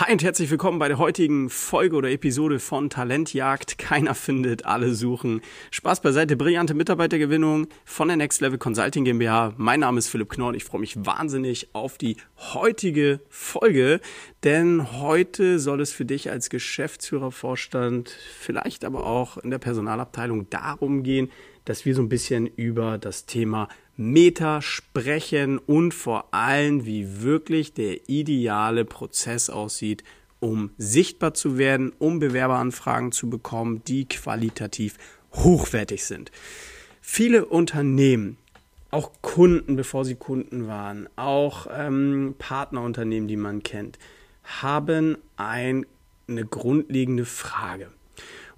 Hi 0.00 0.12
und 0.12 0.22
herzlich 0.22 0.50
willkommen 0.50 0.78
bei 0.78 0.88
der 0.88 0.96
heutigen 0.96 1.50
Folge 1.50 1.94
oder 1.94 2.10
Episode 2.10 2.58
von 2.58 2.88
Talentjagd. 2.88 3.76
Keiner 3.76 4.14
findet, 4.14 4.64
alle 4.64 4.94
suchen. 4.94 5.42
Spaß 5.72 6.00
beiseite, 6.00 6.36
brillante 6.36 6.72
Mitarbeitergewinnung 6.72 7.66
von 7.84 8.08
der 8.08 8.16
Next 8.16 8.40
Level 8.40 8.56
Consulting 8.56 9.04
GmbH. 9.04 9.52
Mein 9.58 9.80
Name 9.80 9.98
ist 9.98 10.08
Philipp 10.08 10.30
Knorr 10.30 10.48
und 10.48 10.54
ich 10.54 10.64
freue 10.64 10.80
mich 10.80 11.04
wahnsinnig 11.04 11.74
auf 11.74 11.98
die 11.98 12.16
heutige 12.54 13.20
Folge, 13.28 14.00
denn 14.42 14.90
heute 14.90 15.58
soll 15.58 15.82
es 15.82 15.92
für 15.92 16.06
dich 16.06 16.30
als 16.30 16.48
Geschäftsführervorstand, 16.48 18.08
vielleicht 18.08 18.86
aber 18.86 19.04
auch 19.04 19.36
in 19.36 19.50
der 19.50 19.58
Personalabteilung 19.58 20.48
darum 20.48 21.02
gehen, 21.02 21.30
dass 21.64 21.84
wir 21.84 21.94
so 21.94 22.02
ein 22.02 22.08
bisschen 22.08 22.46
über 22.46 22.98
das 22.98 23.26
Thema 23.26 23.68
Meta 23.96 24.62
sprechen 24.62 25.58
und 25.58 25.92
vor 25.92 26.32
allem, 26.32 26.86
wie 26.86 27.22
wirklich 27.22 27.74
der 27.74 28.08
ideale 28.08 28.84
Prozess 28.84 29.50
aussieht, 29.50 30.04
um 30.40 30.70
sichtbar 30.78 31.34
zu 31.34 31.58
werden, 31.58 31.92
um 31.98 32.18
Bewerberanfragen 32.18 33.12
zu 33.12 33.28
bekommen, 33.28 33.82
die 33.86 34.08
qualitativ 34.08 34.96
hochwertig 35.34 36.04
sind. 36.04 36.32
Viele 37.02 37.44
Unternehmen, 37.44 38.38
auch 38.90 39.12
Kunden, 39.20 39.76
bevor 39.76 40.04
sie 40.04 40.16
Kunden 40.16 40.66
waren, 40.66 41.08
auch 41.16 41.66
ähm, 41.70 42.34
Partnerunternehmen, 42.38 43.28
die 43.28 43.36
man 43.36 43.62
kennt, 43.62 43.98
haben 44.42 45.18
ein, 45.36 45.86
eine 46.26 46.44
grundlegende 46.44 47.24
Frage. 47.24 47.90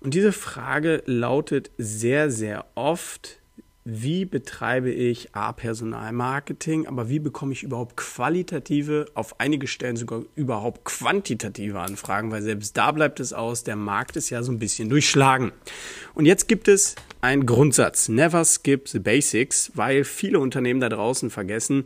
Und 0.03 0.15
diese 0.15 0.33
Frage 0.33 1.03
lautet 1.07 1.71
sehr, 1.79 2.31
sehr 2.31 2.65
oft, 2.75 3.39
wie 3.85 4.25
betreibe 4.25 4.91
ich 4.91 5.35
A, 5.35 5.53
Personalmarketing, 5.53 6.87
aber 6.87 7.09
wie 7.09 7.21
bekomme 7.21 7.53
ich 7.53 7.63
überhaupt 7.63 7.97
qualitative, 7.97 9.07
auf 9.15 9.41
einige 9.41 9.67
Stellen 9.67 9.97
sogar 9.97 10.23
überhaupt 10.35 10.85
quantitative 10.85 11.81
Anfragen, 11.81 12.31
weil 12.31 12.43
selbst 12.43 12.77
da 12.77 12.91
bleibt 12.91 13.21
es 13.21 13.33
aus, 13.33 13.65
der 13.65 13.77
Markt 13.77 14.17
ist 14.17 14.31
ja 14.31 14.43
so 14.43 14.51
ein 14.53 14.59
bisschen 14.59 14.89
durchschlagen. 14.89 15.53
Und 16.15 16.27
jetzt 16.27 16.49
gibt 16.49 16.69
es 16.69 16.97
einen 17.21 17.47
Grundsatz, 17.47 18.09
never 18.09 18.45
skip 18.45 18.89
the 18.89 19.01
basics, 19.01 19.71
weil 19.75 20.05
viele 20.05 20.41
Unternehmen 20.41 20.81
da 20.81 20.89
draußen 20.89 21.31
vergessen, 21.31 21.85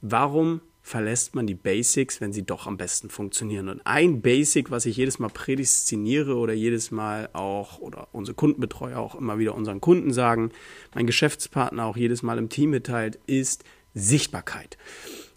warum 0.00 0.62
verlässt 0.82 1.34
man 1.34 1.46
die 1.46 1.54
Basics, 1.54 2.20
wenn 2.20 2.32
sie 2.32 2.44
doch 2.44 2.66
am 2.66 2.76
besten 2.76 3.08
funktionieren. 3.08 3.68
Und 3.68 3.86
ein 3.86 4.20
Basic, 4.20 4.70
was 4.70 4.84
ich 4.84 4.96
jedes 4.96 5.18
Mal 5.18 5.28
prädestiniere 5.28 6.36
oder 6.36 6.52
jedes 6.52 6.90
Mal 6.90 7.30
auch 7.32 7.78
oder 7.78 8.08
unsere 8.12 8.34
Kundenbetreuer 8.34 8.98
auch 8.98 9.14
immer 9.14 9.38
wieder 9.38 9.54
unseren 9.54 9.80
Kunden 9.80 10.12
sagen, 10.12 10.50
mein 10.94 11.06
Geschäftspartner 11.06 11.84
auch 11.86 11.96
jedes 11.96 12.22
Mal 12.22 12.38
im 12.38 12.48
Team 12.48 12.70
mitteilt, 12.70 13.18
ist 13.26 13.64
Sichtbarkeit. 13.94 14.76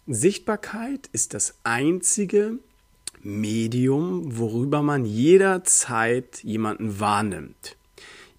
Sichtbarkeit 0.06 1.08
ist 1.12 1.32
das 1.32 1.58
einzige 1.62 2.58
Medium, 3.22 4.38
worüber 4.38 4.82
man 4.82 5.04
jederzeit 5.04 6.42
jemanden 6.42 7.00
wahrnimmt. 7.00 7.76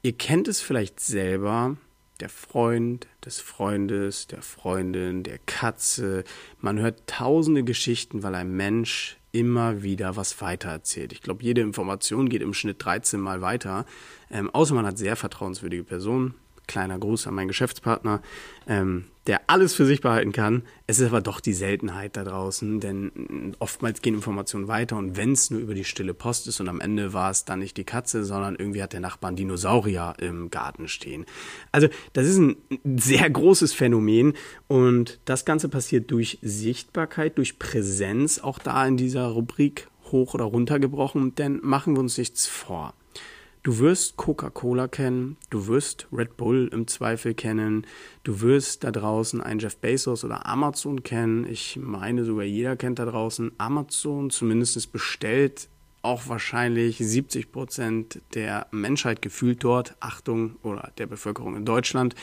Ihr 0.02 0.14
kennt 0.14 0.48
es 0.48 0.62
vielleicht 0.62 1.00
selber, 1.00 1.78
der 2.18 2.30
Freund 2.30 3.08
des 3.26 3.40
Freundes, 3.40 4.28
der 4.28 4.42
Freundin, 4.42 5.24
der 5.24 5.40
Katze. 5.40 6.24
Man 6.60 6.80
hört 6.80 7.08
tausende 7.08 7.64
Geschichten, 7.64 8.24
weil 8.24 8.36
ein 8.36 8.52
Mensch 8.52 9.18
immer 9.32 9.84
wieder 9.84 10.16
was 10.16 10.42
weitererzählt. 10.42 11.12
Ich 11.12 11.22
glaube, 11.22 11.44
jede 11.44 11.62
Information 11.62 12.30
geht 12.30 12.42
im 12.42 12.54
Schnitt 12.54 12.84
13 12.84 13.20
Mal 13.20 13.42
weiter. 13.42 13.86
Ähm, 14.32 14.50
außer 14.50 14.74
man 14.74 14.86
hat 14.86 14.98
sehr 14.98 15.16
vertrauenswürdige 15.16 15.84
Personen 15.84 16.34
kleiner 16.68 17.00
Gruß 17.00 17.28
an 17.28 17.34
meinen 17.34 17.48
Geschäftspartner, 17.48 18.22
ähm, 18.68 19.06
der 19.26 19.42
alles 19.48 19.74
für 19.74 19.86
sich 19.86 20.02
behalten 20.02 20.32
kann. 20.32 20.64
Es 20.86 21.00
ist 21.00 21.08
aber 21.08 21.22
doch 21.22 21.40
die 21.40 21.54
Seltenheit 21.54 22.16
da 22.16 22.24
draußen, 22.24 22.80
denn 22.80 23.56
oftmals 23.60 24.02
gehen 24.02 24.16
Informationen 24.16 24.68
weiter 24.68 24.98
und 24.98 25.18
wenn 25.18 25.34
es 25.34 25.50
nur 25.50 25.60
über 25.60 25.74
die 25.74 25.84
stille 25.84 26.14
Post 26.14 26.48
ist 26.48 26.60
und 26.60 26.70
am 26.70 26.80
Ende 26.80 27.14
war 27.14 27.32
es 27.32 27.46
dann 27.46 27.60
nicht 27.60 27.78
die 27.78 27.84
Katze, 27.84 28.24
sondern 28.24 28.56
irgendwie 28.56 28.82
hat 28.82 28.94
der 28.94 29.00
Nachbar 29.00 29.30
einen 29.30 29.38
Dinosaurier 29.38 30.16
im 30.20 30.50
Garten 30.50 30.88
stehen. 30.88 31.26
Also 31.72 31.88
das 32.14 32.28
ist 32.28 32.38
ein 32.38 32.58
sehr 32.98 33.30
großes 33.30 33.74
Phänomen 33.74 34.34
und 34.68 35.20
das 35.26 35.46
Ganze 35.46 35.70
passiert 35.70 36.10
durch 36.12 36.40
Sichtbarkeit, 36.42 37.38
durch 37.38 37.60
Präsenz, 37.60 38.40
auch 38.40 38.60
da 38.60 38.86
in 38.86 38.98
dieser 38.98 39.28
Rubrik 39.28 39.88
hoch 40.12 40.34
oder 40.34 40.46
runter 40.46 40.80
gebrochen, 40.80 41.36
denn 41.36 41.60
machen 41.62 41.96
wir 41.96 42.00
uns 42.00 42.18
nichts 42.18 42.48
vor. 42.48 42.94
Du 43.64 43.80
wirst 43.80 44.16
Coca-Cola 44.16 44.88
kennen, 44.88 45.36
du 45.50 45.68
wirst 45.68 46.08
Red 46.14 46.38
Bull 46.38 46.70
im 46.72 46.88
Zweifel 46.88 47.34
kennen, 47.34 47.86
du 48.24 48.40
wirst 48.42 48.84
da 48.84 48.92
draußen 48.92 49.42
einen 49.42 49.60
Jeff 49.60 49.78
Bezos 49.78 50.24
oder 50.24 50.46
Amazon 50.46 51.04
kennen. 51.04 51.46
Ich 51.46 51.78
meine 51.82 52.24
sogar 52.24 52.46
jeder 52.46 52.78
kennt 52.78 53.00
da 53.00 53.06
draußen 53.06 53.52
Amazon, 53.58 54.30
zumindest 54.30 54.92
bestellt 54.92 55.68
auch 56.02 56.30
wahrscheinlich 56.30 56.98
70 57.00 57.52
Prozent 57.52 58.22
der 58.34 58.68
Menschheit 58.72 59.22
gefühlt 59.22 59.64
dort, 59.64 59.98
Achtung, 60.00 60.56
oder 60.64 60.94
der 60.98 61.08
Bevölkerung 61.08 61.58
in 61.58 61.66
Deutschland, 61.66 62.16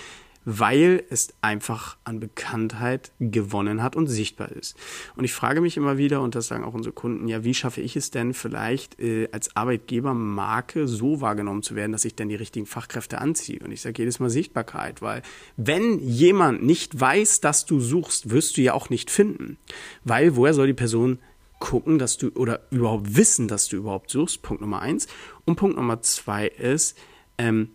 weil 0.45 1.05
es 1.11 1.33
einfach 1.41 1.97
an 2.05 2.21
Bekanntheit 2.21 3.13
gewonnen 3.19 3.83
hat 3.83 3.97
und 3.97 4.07
sichtbar 4.07 4.53
ist. 4.53 4.77
Und 5.17 5.25
ich 5.25 5.33
frage 5.33 5.61
mich 5.61 5.77
immer 5.77 5.97
wieder, 5.97 6.21
und 6.21 6.35
das 6.35 6.49
sagen 6.49 6.65
auch 6.65 6.75
unsere 6.75 6.93
Kunden, 6.93 7.29
ja, 7.29 7.45
wie 7.45 7.55
schaffe 7.55 7.81
ich 7.81 7.97
es 7.97 8.11
denn 8.11 8.35
vielleicht 8.35 9.01
äh, 9.01 9.29
als 9.33 9.57
Arbeitgebermarke 9.57 10.87
so 10.87 11.21
wahrgenommen 11.21 11.63
zu 11.63 11.75
werden, 11.75 11.93
dass 11.93 12.05
ich 12.05 12.15
denn 12.15 12.29
die 12.29 12.35
richtigen 12.35 12.67
Fachkräfte 12.67 13.19
anziehe? 13.21 13.61
Und 13.65 13.73
ich 13.73 13.81
sage 13.81 14.03
jedes 14.03 14.21
Mal 14.21 14.31
Sichtbarkeit, 14.31 15.03
weil 15.03 15.23
wenn 15.57 15.99
jemand 15.99 16.63
nicht 16.63 16.99
weiß, 16.99 17.41
dass 17.41 17.65
du 17.65 17.81
suchst, 17.81 18.31
wirst 18.31 18.57
du 18.57 18.63
ja 18.63 18.75
auch 18.75 18.91
nicht 18.91 19.11
finden. 19.11 19.59
Weil 20.05 20.37
woher 20.37 20.55
soll 20.55 20.67
die 20.67 20.75
Person 20.75 21.19
gucken, 21.59 21.99
dass 21.99 22.19
du 22.19 22.29
oder 22.35 22.61
überhaupt 22.71 23.17
wissen, 23.17 23.49
dass 23.49 23.69
du 23.69 23.77
überhaupt 23.77 24.11
suchst? 24.11 24.43
Punkt 24.43 24.61
Nummer 24.61 24.81
eins. 24.81 25.07
Und 25.45 25.57
Punkt 25.57 25.77
Nummer 25.77 26.03
zwei 26.03 26.49
ist, 26.49 26.99
ähm, 27.39 27.71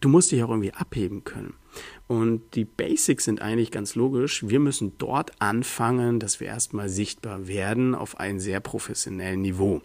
du 0.00 0.08
musst 0.08 0.32
dich 0.32 0.42
auch 0.42 0.50
irgendwie 0.50 0.72
abheben 0.72 1.24
können. 1.24 1.54
Und 2.06 2.54
die 2.54 2.64
Basics 2.64 3.24
sind 3.24 3.42
eigentlich 3.42 3.70
ganz 3.70 3.96
logisch. 3.96 4.44
Wir 4.46 4.60
müssen 4.60 4.92
dort 4.98 5.32
anfangen, 5.40 6.20
dass 6.20 6.40
wir 6.40 6.46
erstmal 6.46 6.88
sichtbar 6.88 7.48
werden 7.48 7.94
auf 7.94 8.20
einem 8.20 8.38
sehr 8.38 8.60
professionellen 8.60 9.42
Niveau. 9.42 9.82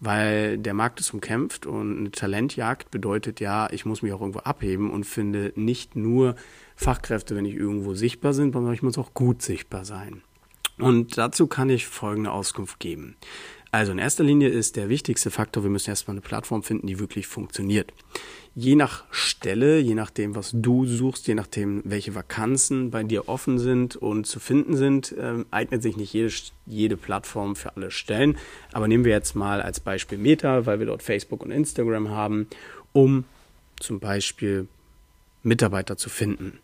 Weil 0.00 0.58
der 0.58 0.74
Markt 0.74 1.00
ist 1.00 1.12
umkämpft 1.12 1.66
und 1.66 1.98
eine 1.98 2.10
Talentjagd 2.10 2.90
bedeutet 2.90 3.40
ja, 3.40 3.68
ich 3.70 3.84
muss 3.84 4.02
mich 4.02 4.12
auch 4.12 4.20
irgendwo 4.20 4.40
abheben 4.40 4.90
und 4.90 5.04
finde 5.04 5.52
nicht 5.56 5.94
nur 5.94 6.36
Fachkräfte, 6.74 7.36
wenn 7.36 7.44
ich 7.44 7.54
irgendwo 7.54 7.94
sichtbar 7.94 8.32
bin, 8.32 8.52
sondern 8.52 8.72
ich 8.72 8.82
muss 8.82 8.98
auch 8.98 9.12
gut 9.12 9.42
sichtbar 9.42 9.84
sein. 9.84 10.22
Und 10.78 11.18
dazu 11.18 11.48
kann 11.48 11.70
ich 11.70 11.86
folgende 11.86 12.30
Auskunft 12.30 12.78
geben. 12.78 13.16
Also 13.70 13.92
in 13.92 13.98
erster 13.98 14.24
Linie 14.24 14.48
ist 14.48 14.76
der 14.76 14.88
wichtigste 14.88 15.30
Faktor, 15.30 15.62
wir 15.62 15.70
müssen 15.70 15.90
erstmal 15.90 16.14
eine 16.14 16.22
Plattform 16.22 16.62
finden, 16.62 16.86
die 16.86 16.98
wirklich 16.98 17.26
funktioniert 17.26 17.92
je 18.58 18.74
nach 18.74 19.04
Stelle, 19.12 19.78
je 19.78 19.94
nachdem, 19.94 20.34
was 20.34 20.50
du 20.52 20.84
suchst, 20.84 21.28
je 21.28 21.34
nachdem, 21.34 21.80
welche 21.84 22.16
Vakanzen 22.16 22.90
bei 22.90 23.04
dir 23.04 23.28
offen 23.28 23.60
sind 23.60 23.94
und 23.94 24.26
zu 24.26 24.40
finden 24.40 24.76
sind, 24.76 25.12
äh, 25.12 25.44
eignet 25.52 25.80
sich 25.80 25.96
nicht 25.96 26.12
jede, 26.12 26.32
jede 26.66 26.96
Plattform 26.96 27.54
für 27.54 27.76
alle 27.76 27.92
Stellen. 27.92 28.36
Aber 28.72 28.88
nehmen 28.88 29.04
wir 29.04 29.12
jetzt 29.12 29.36
mal 29.36 29.62
als 29.62 29.78
Beispiel 29.78 30.18
Meta, 30.18 30.66
weil 30.66 30.80
wir 30.80 30.86
dort 30.86 31.04
Facebook 31.04 31.44
und 31.44 31.52
Instagram 31.52 32.08
haben, 32.08 32.48
um 32.92 33.24
zum 33.78 34.00
Beispiel 34.00 34.66
Mitarbeiter 35.44 35.96
zu 35.96 36.10
finden. 36.10 36.58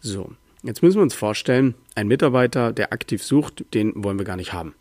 So, 0.00 0.30
jetzt 0.62 0.80
müssen 0.80 0.98
wir 0.98 1.02
uns 1.02 1.14
vorstellen, 1.14 1.74
ein 1.96 2.06
Mitarbeiter, 2.06 2.72
der 2.72 2.92
aktiv 2.92 3.20
sucht, 3.20 3.64
den 3.74 3.92
wollen 4.04 4.18
wir 4.18 4.24
gar 4.24 4.36
nicht 4.36 4.52
haben. 4.52 4.76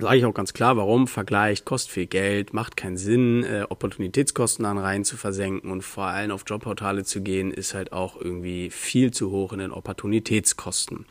Sage 0.00 0.16
ich 0.18 0.24
auch 0.24 0.34
ganz 0.34 0.52
klar, 0.52 0.76
warum? 0.76 1.06
Vergleicht, 1.06 1.64
kostet 1.64 1.92
viel 1.92 2.06
Geld, 2.06 2.52
macht 2.52 2.76
keinen 2.76 2.96
Sinn, 2.96 3.44
äh, 3.44 3.64
Opportunitätskosten 3.68 4.64
an 4.64 4.76
rein 4.76 5.04
zu 5.04 5.16
versenken 5.16 5.70
und 5.70 5.82
vor 5.82 6.06
allem 6.06 6.32
auf 6.32 6.42
Jobportale 6.44 7.04
zu 7.04 7.22
gehen, 7.22 7.52
ist 7.52 7.74
halt 7.74 7.92
auch 7.92 8.20
irgendwie 8.20 8.70
viel 8.70 9.12
zu 9.12 9.30
hoch 9.30 9.52
in 9.52 9.60
den 9.60 9.70
Opportunitätskosten. 9.70 11.06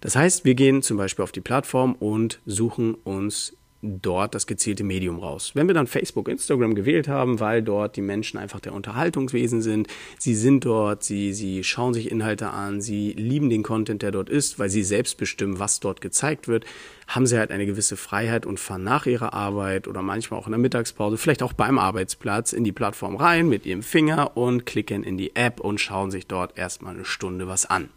Das 0.00 0.14
heißt, 0.14 0.44
wir 0.44 0.54
gehen 0.54 0.82
zum 0.82 0.96
Beispiel 0.96 1.24
auf 1.24 1.32
die 1.32 1.40
Plattform 1.40 1.96
und 1.96 2.40
suchen 2.46 2.94
uns 2.94 3.56
dort 3.82 4.34
das 4.34 4.46
gezielte 4.46 4.84
Medium 4.84 5.18
raus. 5.18 5.52
Wenn 5.54 5.66
wir 5.66 5.74
dann 5.74 5.86
Facebook, 5.86 6.28
Instagram 6.28 6.74
gewählt 6.74 7.08
haben, 7.08 7.40
weil 7.40 7.62
dort 7.62 7.96
die 7.96 8.02
Menschen 8.02 8.38
einfach 8.38 8.60
der 8.60 8.74
Unterhaltungswesen 8.74 9.62
sind, 9.62 9.88
sie 10.18 10.34
sind 10.34 10.64
dort, 10.64 11.02
sie, 11.02 11.32
sie 11.32 11.64
schauen 11.64 11.94
sich 11.94 12.10
Inhalte 12.10 12.50
an, 12.50 12.80
sie 12.80 13.12
lieben 13.12 13.48
den 13.48 13.62
Content, 13.62 14.02
der 14.02 14.10
dort 14.10 14.28
ist, 14.28 14.58
weil 14.58 14.68
sie 14.68 14.82
selbst 14.82 15.16
bestimmen, 15.16 15.58
was 15.58 15.80
dort 15.80 16.00
gezeigt 16.00 16.46
wird, 16.46 16.64
haben 17.08 17.26
sie 17.26 17.38
halt 17.38 17.50
eine 17.50 17.66
gewisse 17.66 17.96
Freiheit 17.96 18.46
und 18.46 18.60
fahren 18.60 18.84
nach 18.84 19.06
ihrer 19.06 19.34
Arbeit 19.34 19.88
oder 19.88 20.00
manchmal 20.00 20.38
auch 20.38 20.46
in 20.46 20.52
der 20.52 20.60
Mittagspause, 20.60 21.16
vielleicht 21.16 21.42
auch 21.42 21.52
beim 21.52 21.78
Arbeitsplatz 21.78 22.52
in 22.52 22.62
die 22.62 22.72
Plattform 22.72 23.16
rein 23.16 23.48
mit 23.48 23.66
ihrem 23.66 23.82
Finger 23.82 24.36
und 24.36 24.64
klicken 24.64 25.02
in 25.02 25.16
die 25.16 25.34
App 25.34 25.58
und 25.60 25.80
schauen 25.80 26.10
sich 26.10 26.26
dort 26.26 26.56
erstmal 26.56 26.94
eine 26.94 27.04
Stunde 27.04 27.48
was 27.48 27.66
an. 27.66 27.88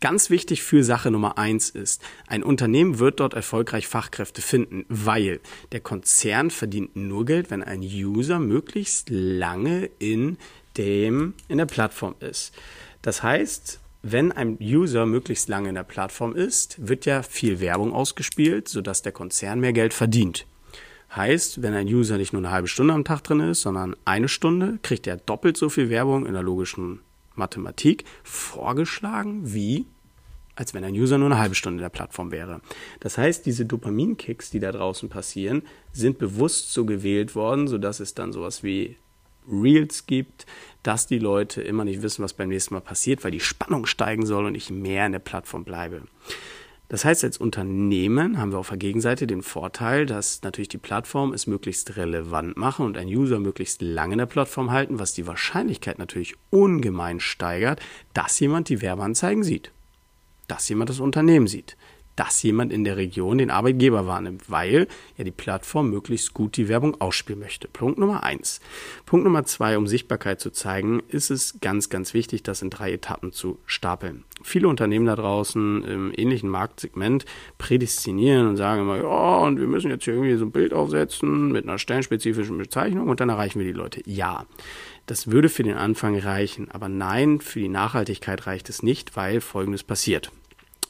Ganz 0.00 0.30
wichtig 0.30 0.62
für 0.62 0.84
Sache 0.84 1.10
Nummer 1.10 1.36
eins 1.36 1.68
ist, 1.68 2.02
ein 2.28 2.42
Unternehmen 2.42 2.98
wird 2.98 3.20
dort 3.20 3.34
erfolgreich 3.34 3.86
Fachkräfte 3.86 4.40
finden, 4.40 4.86
weil 4.88 5.31
der 5.72 5.80
Konzern 5.80 6.50
verdient 6.50 6.96
nur 6.96 7.24
Geld, 7.24 7.50
wenn 7.50 7.62
ein 7.62 7.80
User 7.80 8.38
möglichst 8.38 9.08
lange 9.10 9.90
in 9.98 10.38
dem, 10.76 11.34
in 11.48 11.58
der 11.58 11.66
Plattform 11.66 12.14
ist. 12.20 12.52
Das 13.02 13.22
heißt, 13.22 13.80
wenn 14.02 14.32
ein 14.32 14.58
User 14.60 15.06
möglichst 15.06 15.48
lange 15.48 15.68
in 15.68 15.76
der 15.76 15.84
Plattform 15.84 16.34
ist, 16.34 16.88
wird 16.88 17.06
ja 17.06 17.22
viel 17.22 17.60
Werbung 17.60 17.92
ausgespielt, 17.92 18.68
sodass 18.68 19.02
der 19.02 19.12
Konzern 19.12 19.60
mehr 19.60 19.72
Geld 19.72 19.94
verdient. 19.94 20.46
Heißt, 21.14 21.62
wenn 21.62 21.74
ein 21.74 21.86
User 21.86 22.16
nicht 22.16 22.32
nur 22.32 22.40
eine 22.40 22.50
halbe 22.50 22.68
Stunde 22.68 22.94
am 22.94 23.04
Tag 23.04 23.22
drin 23.22 23.40
ist, 23.40 23.60
sondern 23.60 23.94
eine 24.04 24.28
Stunde, 24.28 24.78
kriegt 24.82 25.06
er 25.06 25.18
doppelt 25.18 25.56
so 25.56 25.68
viel 25.68 25.90
Werbung 25.90 26.26
in 26.26 26.32
der 26.32 26.42
logischen 26.42 27.00
Mathematik 27.34 28.04
vorgeschlagen, 28.24 29.52
wie 29.52 29.86
als 30.54 30.74
wenn 30.74 30.84
ein 30.84 30.94
User 30.94 31.18
nur 31.18 31.30
eine 31.30 31.38
halbe 31.38 31.54
Stunde 31.54 31.82
der 31.82 31.88
Plattform 31.88 32.30
wäre. 32.30 32.60
Das 33.00 33.18
heißt, 33.18 33.46
diese 33.46 33.64
Dopaminkicks, 33.64 34.50
die 34.50 34.60
da 34.60 34.72
draußen 34.72 35.08
passieren, 35.08 35.62
sind 35.92 36.18
bewusst 36.18 36.72
so 36.72 36.84
gewählt 36.84 37.34
worden, 37.34 37.68
sodass 37.68 38.00
es 38.00 38.14
dann 38.14 38.32
sowas 38.32 38.62
wie 38.62 38.96
Reels 39.50 40.06
gibt, 40.06 40.46
dass 40.82 41.06
die 41.06 41.18
Leute 41.18 41.62
immer 41.62 41.84
nicht 41.84 42.02
wissen, 42.02 42.22
was 42.22 42.34
beim 42.34 42.48
nächsten 42.48 42.74
Mal 42.74 42.80
passiert, 42.80 43.24
weil 43.24 43.30
die 43.30 43.40
Spannung 43.40 43.86
steigen 43.86 44.26
soll 44.26 44.46
und 44.46 44.54
ich 44.54 44.70
mehr 44.70 45.06
in 45.06 45.12
der 45.12 45.18
Plattform 45.18 45.64
bleibe. 45.64 46.02
Das 46.88 47.06
heißt, 47.06 47.24
als 47.24 47.38
Unternehmen 47.38 48.36
haben 48.36 48.52
wir 48.52 48.58
auf 48.58 48.68
der 48.68 48.76
Gegenseite 48.76 49.26
den 49.26 49.40
Vorteil, 49.40 50.04
dass 50.04 50.42
natürlich 50.42 50.68
die 50.68 50.76
Plattform 50.76 51.32
es 51.32 51.46
möglichst 51.46 51.96
relevant 51.96 52.58
machen 52.58 52.84
und 52.84 52.98
ein 52.98 53.08
User 53.08 53.40
möglichst 53.40 53.80
lange 53.80 54.12
in 54.12 54.18
der 54.18 54.26
Plattform 54.26 54.70
halten, 54.70 54.98
was 54.98 55.14
die 55.14 55.26
Wahrscheinlichkeit 55.26 55.98
natürlich 55.98 56.34
ungemein 56.50 57.18
steigert, 57.18 57.80
dass 58.12 58.38
jemand 58.40 58.68
die 58.68 58.82
Werbeanzeigen 58.82 59.42
sieht, 59.42 59.72
dass 60.52 60.68
jemand 60.68 60.90
das 60.90 61.00
Unternehmen 61.00 61.46
sieht, 61.46 61.78
dass 62.14 62.42
jemand 62.42 62.74
in 62.74 62.84
der 62.84 62.98
Region 62.98 63.38
den 63.38 63.50
Arbeitgeber 63.50 64.06
wahrnimmt, 64.06 64.50
weil 64.50 64.86
ja 65.16 65.24
die 65.24 65.30
Plattform 65.30 65.88
möglichst 65.88 66.34
gut 66.34 66.58
die 66.58 66.68
Werbung 66.68 67.00
ausspielen 67.00 67.40
möchte. 67.40 67.68
Punkt 67.68 67.98
Nummer 67.98 68.22
eins. 68.22 68.60
Punkt 69.06 69.24
Nummer 69.24 69.44
zwei, 69.44 69.78
um 69.78 69.86
Sichtbarkeit 69.86 70.40
zu 70.40 70.50
zeigen, 70.50 71.02
ist 71.08 71.30
es 71.30 71.58
ganz, 71.62 71.88
ganz 71.88 72.12
wichtig, 72.12 72.42
das 72.42 72.60
in 72.60 72.68
drei 72.68 72.92
Etappen 72.92 73.32
zu 73.32 73.60
stapeln. 73.64 74.24
Viele 74.42 74.68
Unternehmen 74.68 75.06
da 75.06 75.16
draußen 75.16 75.84
im 75.84 76.12
ähnlichen 76.14 76.50
Marktsegment 76.50 77.24
prädestinieren 77.56 78.48
und 78.48 78.56
sagen 78.58 78.82
immer, 78.82 78.98
ja, 78.98 79.38
und 79.38 79.58
wir 79.58 79.66
müssen 79.66 79.90
jetzt 79.90 80.04
hier 80.04 80.12
irgendwie 80.12 80.36
so 80.36 80.44
ein 80.44 80.52
Bild 80.52 80.74
aufsetzen 80.74 81.50
mit 81.50 81.66
einer 81.66 81.78
stellenspezifischen 81.78 82.58
Bezeichnung 82.58 83.08
und 83.08 83.20
dann 83.20 83.30
erreichen 83.30 83.58
wir 83.58 83.66
die 83.66 83.72
Leute. 83.72 84.02
Ja. 84.04 84.44
Das 85.06 85.30
würde 85.30 85.48
für 85.48 85.64
den 85.64 85.76
Anfang 85.76 86.16
reichen, 86.16 86.70
aber 86.70 86.88
nein, 86.88 87.40
für 87.40 87.58
die 87.58 87.68
Nachhaltigkeit 87.68 88.46
reicht 88.46 88.68
es 88.68 88.84
nicht, 88.84 89.16
weil 89.16 89.40
Folgendes 89.40 89.82
passiert. 89.82 90.30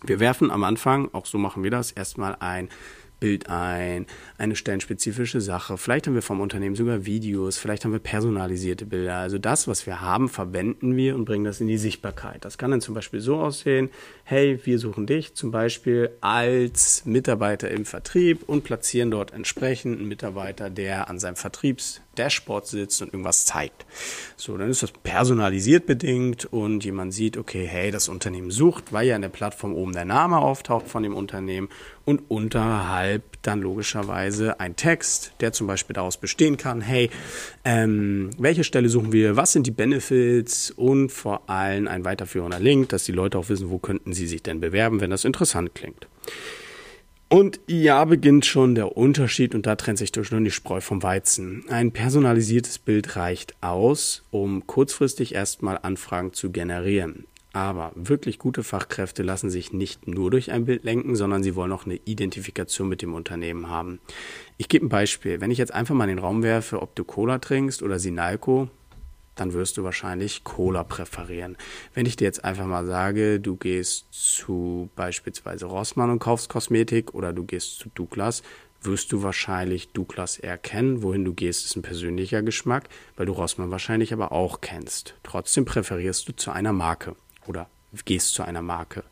Wir 0.05 0.21
werfen 0.21 0.51
am 0.51 0.65
Anfang, 0.65 1.09
auch 1.13 1.27
so 1.27 1.39
machen 1.39 1.63
wir 1.63 1.71
das, 1.71 1.93
erstmal 1.93 2.37
ein 2.41 2.69
Bild 3.23 3.49
ein, 3.49 4.07
eine 4.37 4.57
stellenspezifische 4.57 5.41
Sache. 5.41 5.79
Vielleicht 5.79 6.09
haben 6.09 6.15
wir 6.15 6.23
vom 6.23 6.41
Unternehmen 6.41 6.75
sogar 6.75 7.07
Videos, 7.07 7.57
vielleicht 7.57 7.85
haben 7.85 7.93
wir 7.93 8.01
personalisierte 8.01 8.85
Bilder. 8.85 9.19
Also 9.19 9.39
das, 9.39 9.69
was 9.69 9.87
wir 9.87 10.01
haben, 10.01 10.29
verwenden 10.29 10.97
wir 10.97 11.15
und 11.15 11.25
bringen 11.25 11.45
das 11.45 11.61
in 11.61 11.69
die 11.69 11.79
Sichtbarkeit. 11.79 12.45
Das 12.45 12.59
kann 12.59 12.73
dann 12.73 12.81
zum 12.81 12.97
Beispiel 12.97 13.21
so 13.21 13.37
aussehen, 13.37 13.91
hey, 14.25 14.59
wir 14.65 14.81
suchen 14.81 15.07
dich 15.07 15.35
zum 15.35 15.53
Beispiel 15.53 16.11
als 16.21 17.05
Mitarbeiter 17.05 17.71
im 17.71 17.85
Vertrieb 17.85 18.49
und 18.49 18.65
platzieren 18.65 19.13
dort 19.13 19.33
entsprechend 19.33 20.01
einen 20.01 20.09
Mitarbeiter, 20.09 20.69
der 20.69 21.09
an 21.09 21.21
seinem 21.21 21.37
Vertriebsdashboard 22.13 22.67
sitzt 22.67 23.03
und 23.03 23.09
irgendwas 23.09 23.45
zeigt. 23.45 23.87
So, 24.37 24.57
dann 24.57 24.71
ist 24.71 24.83
das 24.83 24.93
personalisiert 24.93 25.87
bedingt 25.87 26.47
und 26.47 26.85
jemand 26.85 27.15
sieht, 27.15 27.37
okay, 27.37 27.67
hey, 27.67 27.91
das 27.91 28.09
Unternehmen 28.09 28.51
sucht, 28.51 28.93
weil 28.93 29.07
ja 29.07 29.17
in 29.17 29.23
der 29.23 29.29
Plattform 29.29 29.75
oben 29.75 29.93
der 29.93 30.05
Name 30.05 30.39
auftaucht 30.39 30.89
von 30.89 31.03
dem 31.03 31.15
Unternehmen 31.15 31.69
und 32.05 32.23
unterhalb 32.29 33.23
dann 33.43 33.61
logischerweise 33.61 34.61
ein 34.61 34.77
Text, 34.77 35.33
der 35.41 35.53
zum 35.53 35.67
Beispiel 35.67 35.95
daraus 35.95 36.17
bestehen 36.17 36.57
kann, 36.57 36.81
hey, 36.81 37.11
ähm, 37.65 38.31
welche 38.39 38.65
Stelle 38.65 38.89
suchen 38.89 39.13
wir, 39.13 39.37
was 39.37 39.53
sind 39.53 39.67
die 39.67 39.73
Benefits 39.73 40.71
und 40.71 41.11
vor 41.11 41.49
allem 41.49 41.89
ein 41.89 42.05
weiterführender 42.05 42.61
Link, 42.61 42.91
dass 42.91 43.05
die 43.05 43.13
Leute 43.13 43.39
auch 43.39 43.49
wissen, 43.49 43.71
wo 43.71 43.79
könnten 43.79 44.13
sie 44.13 44.27
sich 44.27 44.43
denn 44.43 44.61
bewerben, 44.61 45.01
wenn 45.01 45.11
das 45.11 45.25
interessant 45.25 45.75
klingt. 45.75 46.07
Und 47.33 47.61
ja, 47.67 48.05
beginnt 48.05 48.45
schon 48.45 48.75
der 48.75 48.95
Unterschied 48.95 49.55
und 49.55 49.65
da 49.65 49.75
trennt 49.75 49.97
sich 49.97 50.13
durch 50.13 50.31
nur 50.31 50.43
die 50.43 50.51
Spreu 50.51 50.83
vom 50.83 51.03
Weizen. 51.03 51.65
Ein 51.71 51.91
personalisiertes 51.91 52.79
Bild 52.79 53.17
reicht 53.17 53.55
aus, 53.63 54.23
um 54.31 54.67
kurzfristig 54.67 55.35
erstmal 55.35 55.79
Anfragen 55.81 56.35
zu 56.35 56.53
generieren. 56.53 57.25
Aber 57.55 57.93
wirklich 57.95 58.39
gute 58.39 58.63
Fachkräfte 58.63 59.23
lassen 59.23 59.49
sich 59.49 59.73
nicht 59.73 60.07
nur 60.07 60.31
durch 60.31 60.53
ein 60.53 60.67
Bild 60.67 60.85
lenken, 60.85 61.17
sondern 61.17 61.43
sie 61.43 61.55
wollen 61.55 61.73
auch 61.73 61.87
eine 61.87 61.99
Identifikation 62.05 62.87
mit 62.87 63.01
dem 63.01 63.15
Unternehmen 63.15 63.71
haben. 63.71 63.99
Ich 64.59 64.69
gebe 64.69 64.85
ein 64.85 64.91
Beispiel. 64.91 65.41
Wenn 65.41 65.51
ich 65.51 65.57
jetzt 65.57 65.73
einfach 65.73 65.95
mal 65.95 66.05
in 66.11 66.17
den 66.17 66.25
Raum 66.25 66.43
werfe, 66.43 66.83
ob 66.83 66.95
du 66.97 67.03
Cola 67.03 67.39
trinkst 67.39 67.83
oder 67.83 67.99
Sinalco, 67.99 68.69
dann 69.35 69.53
wirst 69.53 69.77
du 69.77 69.85
wahrscheinlich 69.85 70.45
Cola 70.45 70.85
präferieren. 70.85 71.57
Wenn 71.95 72.07
ich 72.07 72.17
dir 72.17 72.25
jetzt 72.25 72.45
einfach 72.45 72.67
mal 72.67 72.87
sage, 72.87 73.41
du 73.41 73.57
gehst 73.57 74.07
zu 74.11 74.91
beispielsweise 74.97 75.67
Rossmann 75.67 76.11
und 76.11 76.19
kaufst 76.19 76.49
Kosmetik 76.49 77.15
oder 77.15 77.33
du 77.33 77.45
gehst 77.45 77.79
zu 77.79 77.89
Douglas, 77.95 78.43
wirst 78.83 79.13
du 79.13 79.23
wahrscheinlich 79.23 79.93
Douglas 79.93 80.39
erkennen. 80.39 81.03
Wohin 81.03 81.25
du 81.25 81.33
gehst, 81.33 81.65
ist 81.65 81.77
ein 81.77 81.83
persönlicher 81.83 82.43
Geschmack, 82.43 82.89
weil 83.17 83.27
du 83.27 83.33
Rossmann 83.33 83.71
wahrscheinlich 83.71 84.13
aber 84.13 84.33
auch 84.33 84.61
kennst. 84.61 85.15
Trotzdem 85.23 85.65
präferierst 85.65 86.29
du 86.29 86.33
zu 86.33 86.51
einer 86.51 86.73
Marke 86.73 87.15
oder 87.47 87.69
gehst 88.05 88.35
zu 88.35 88.43
einer 88.43 88.63
Marke. 88.63 89.05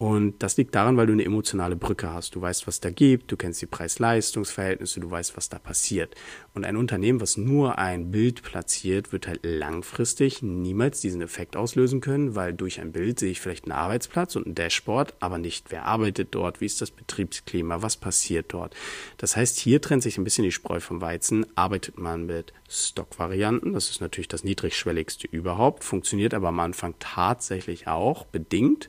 Und 0.00 0.42
das 0.42 0.56
liegt 0.56 0.74
daran, 0.74 0.96
weil 0.96 1.08
du 1.08 1.12
eine 1.12 1.26
emotionale 1.26 1.76
Brücke 1.76 2.10
hast. 2.10 2.34
Du 2.34 2.40
weißt, 2.40 2.66
was 2.66 2.80
da 2.80 2.88
gibt, 2.88 3.30
du 3.30 3.36
kennst 3.36 3.60
die 3.60 3.66
Preis-Leistungs-Verhältnisse, 3.66 4.98
du 4.98 5.10
weißt, 5.10 5.36
was 5.36 5.50
da 5.50 5.58
passiert. 5.58 6.14
Und 6.54 6.64
ein 6.64 6.78
Unternehmen, 6.78 7.20
was 7.20 7.36
nur 7.36 7.76
ein 7.76 8.10
Bild 8.10 8.42
platziert, 8.42 9.12
wird 9.12 9.28
halt 9.28 9.40
langfristig 9.42 10.40
niemals 10.40 11.02
diesen 11.02 11.20
Effekt 11.20 11.54
auslösen 11.54 12.00
können, 12.00 12.34
weil 12.34 12.54
durch 12.54 12.80
ein 12.80 12.92
Bild 12.92 13.18
sehe 13.18 13.30
ich 13.30 13.42
vielleicht 13.42 13.66
einen 13.66 13.72
Arbeitsplatz 13.72 14.36
und 14.36 14.46
ein 14.46 14.54
Dashboard, 14.54 15.12
aber 15.20 15.36
nicht, 15.36 15.70
wer 15.70 15.84
arbeitet 15.84 16.28
dort, 16.30 16.62
wie 16.62 16.66
ist 16.66 16.80
das 16.80 16.92
Betriebsklima, 16.92 17.82
was 17.82 17.98
passiert 17.98 18.54
dort. 18.54 18.74
Das 19.18 19.36
heißt, 19.36 19.58
hier 19.58 19.82
trennt 19.82 20.02
sich 20.02 20.16
ein 20.16 20.24
bisschen 20.24 20.44
die 20.44 20.50
Spreu 20.50 20.80
vom 20.80 21.02
Weizen. 21.02 21.44
Arbeitet 21.56 21.98
man 21.98 22.24
mit 22.24 22.54
Stock-Varianten, 22.70 23.74
das 23.74 23.90
ist 23.90 24.00
natürlich 24.00 24.28
das 24.28 24.44
niedrigschwelligste 24.44 25.26
überhaupt, 25.26 25.84
funktioniert 25.84 26.32
aber 26.32 26.48
am 26.48 26.60
Anfang 26.60 26.94
tatsächlich 27.00 27.86
auch 27.86 28.24
bedingt 28.24 28.88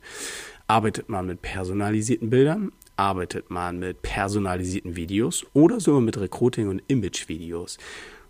arbeitet 0.71 1.09
man 1.09 1.25
mit 1.25 1.41
personalisierten 1.41 2.29
Bildern, 2.29 2.71
arbeitet 2.95 3.49
man 3.49 3.79
mit 3.79 4.01
personalisierten 4.03 4.95
Videos 4.95 5.45
oder 5.51 5.81
sogar 5.81 5.99
mit 5.99 6.17
Recruiting- 6.17 6.69
und 6.69 6.81
Image-Videos. 6.87 7.77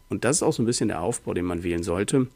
Und 0.10 0.26
das 0.26 0.38
ist 0.38 0.44
auch 0.44 0.52
so 0.52 0.64
ein 0.64 0.66
bisschen 0.66 0.88
der 0.88 1.02
Aufbau, 1.02 1.36
den 1.36 1.46
man 1.46 1.62
wählen 1.62 1.84
sollte. 1.84 2.30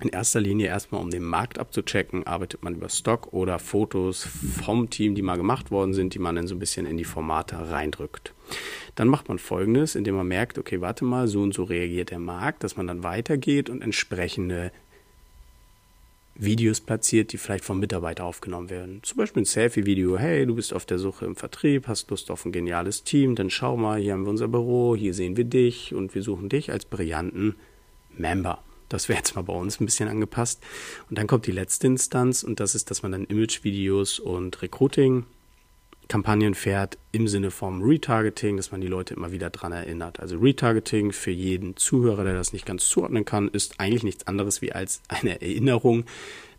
In 0.00 0.08
erster 0.08 0.40
Linie 0.40 0.68
erstmal, 0.68 1.02
um 1.02 1.10
den 1.10 1.24
Markt 1.24 1.58
abzuchecken, 1.58 2.26
arbeitet 2.26 2.64
man 2.64 2.74
über 2.74 2.88
Stock 2.88 3.34
oder 3.34 3.58
Fotos 3.58 4.26
vom 4.62 4.88
Team, 4.88 5.14
die 5.14 5.20
mal 5.20 5.36
gemacht 5.36 5.70
worden 5.70 5.92
sind, 5.92 6.14
die 6.14 6.20
man 6.20 6.36
dann 6.36 6.46
so 6.46 6.54
ein 6.54 6.58
bisschen 6.58 6.86
in 6.86 6.96
die 6.96 7.04
Formate 7.04 7.70
reindrückt. 7.70 8.32
Dann 8.94 9.08
macht 9.08 9.28
man 9.28 9.38
folgendes, 9.38 9.94
indem 9.94 10.14
man 10.14 10.26
merkt, 10.26 10.56
okay, 10.56 10.80
warte 10.80 11.04
mal, 11.04 11.28
so 11.28 11.42
und 11.42 11.52
so 11.52 11.64
reagiert 11.64 12.12
der 12.12 12.18
Markt, 12.18 12.64
dass 12.64 12.78
man 12.78 12.86
dann 12.86 13.02
weitergeht 13.04 13.68
und 13.68 13.82
entsprechende 13.82 14.72
Videos 16.34 16.80
platziert, 16.80 17.32
die 17.32 17.38
vielleicht 17.38 17.64
vom 17.64 17.80
Mitarbeiter 17.80 18.24
aufgenommen 18.24 18.70
werden. 18.70 19.00
Zum 19.02 19.18
Beispiel 19.18 19.42
ein 19.42 19.46
Selfie-Video. 19.46 20.18
Hey, 20.18 20.46
du 20.46 20.54
bist 20.54 20.72
auf 20.72 20.86
der 20.86 20.98
Suche 20.98 21.26
im 21.26 21.36
Vertrieb, 21.36 21.86
hast 21.86 22.10
Lust 22.10 22.30
auf 22.30 22.44
ein 22.44 22.52
geniales 22.52 23.04
Team, 23.04 23.34
dann 23.34 23.50
schau 23.50 23.76
mal, 23.76 24.00
hier 24.00 24.14
haben 24.14 24.24
wir 24.24 24.30
unser 24.30 24.48
Büro, 24.48 24.96
hier 24.96 25.12
sehen 25.12 25.36
wir 25.36 25.44
dich 25.44 25.94
und 25.94 26.14
wir 26.14 26.22
suchen 26.22 26.48
dich 26.48 26.72
als 26.72 26.84
brillanten 26.84 27.56
Member. 28.16 28.62
Das 28.88 29.08
wäre 29.08 29.18
jetzt 29.18 29.36
mal 29.36 29.42
bei 29.42 29.52
uns 29.52 29.80
ein 29.80 29.84
bisschen 29.84 30.08
angepasst. 30.08 30.62
Und 31.08 31.16
dann 31.16 31.26
kommt 31.26 31.46
die 31.46 31.52
letzte 31.52 31.86
Instanz 31.86 32.42
und 32.42 32.58
das 32.58 32.74
ist, 32.74 32.90
dass 32.90 33.02
man 33.02 33.12
dann 33.12 33.24
Image-Videos 33.24 34.18
und 34.18 34.60
Recruiting 34.62 35.26
Kampagnen 36.10 36.56
fährt 36.56 36.98
im 37.12 37.28
Sinne 37.28 37.52
vom 37.52 37.82
Retargeting, 37.82 38.56
dass 38.56 38.72
man 38.72 38.80
die 38.80 38.88
Leute 38.88 39.14
immer 39.14 39.30
wieder 39.30 39.48
dran 39.48 39.70
erinnert. 39.70 40.18
Also 40.18 40.38
Retargeting 40.38 41.12
für 41.12 41.30
jeden 41.30 41.76
Zuhörer, 41.76 42.24
der 42.24 42.34
das 42.34 42.52
nicht 42.52 42.66
ganz 42.66 42.88
zuordnen 42.88 43.24
kann, 43.24 43.48
ist 43.48 43.78
eigentlich 43.78 44.02
nichts 44.02 44.26
anderes 44.26 44.60
wie 44.60 44.72
als 44.72 45.02
eine 45.06 45.40
Erinnerung, 45.40 46.04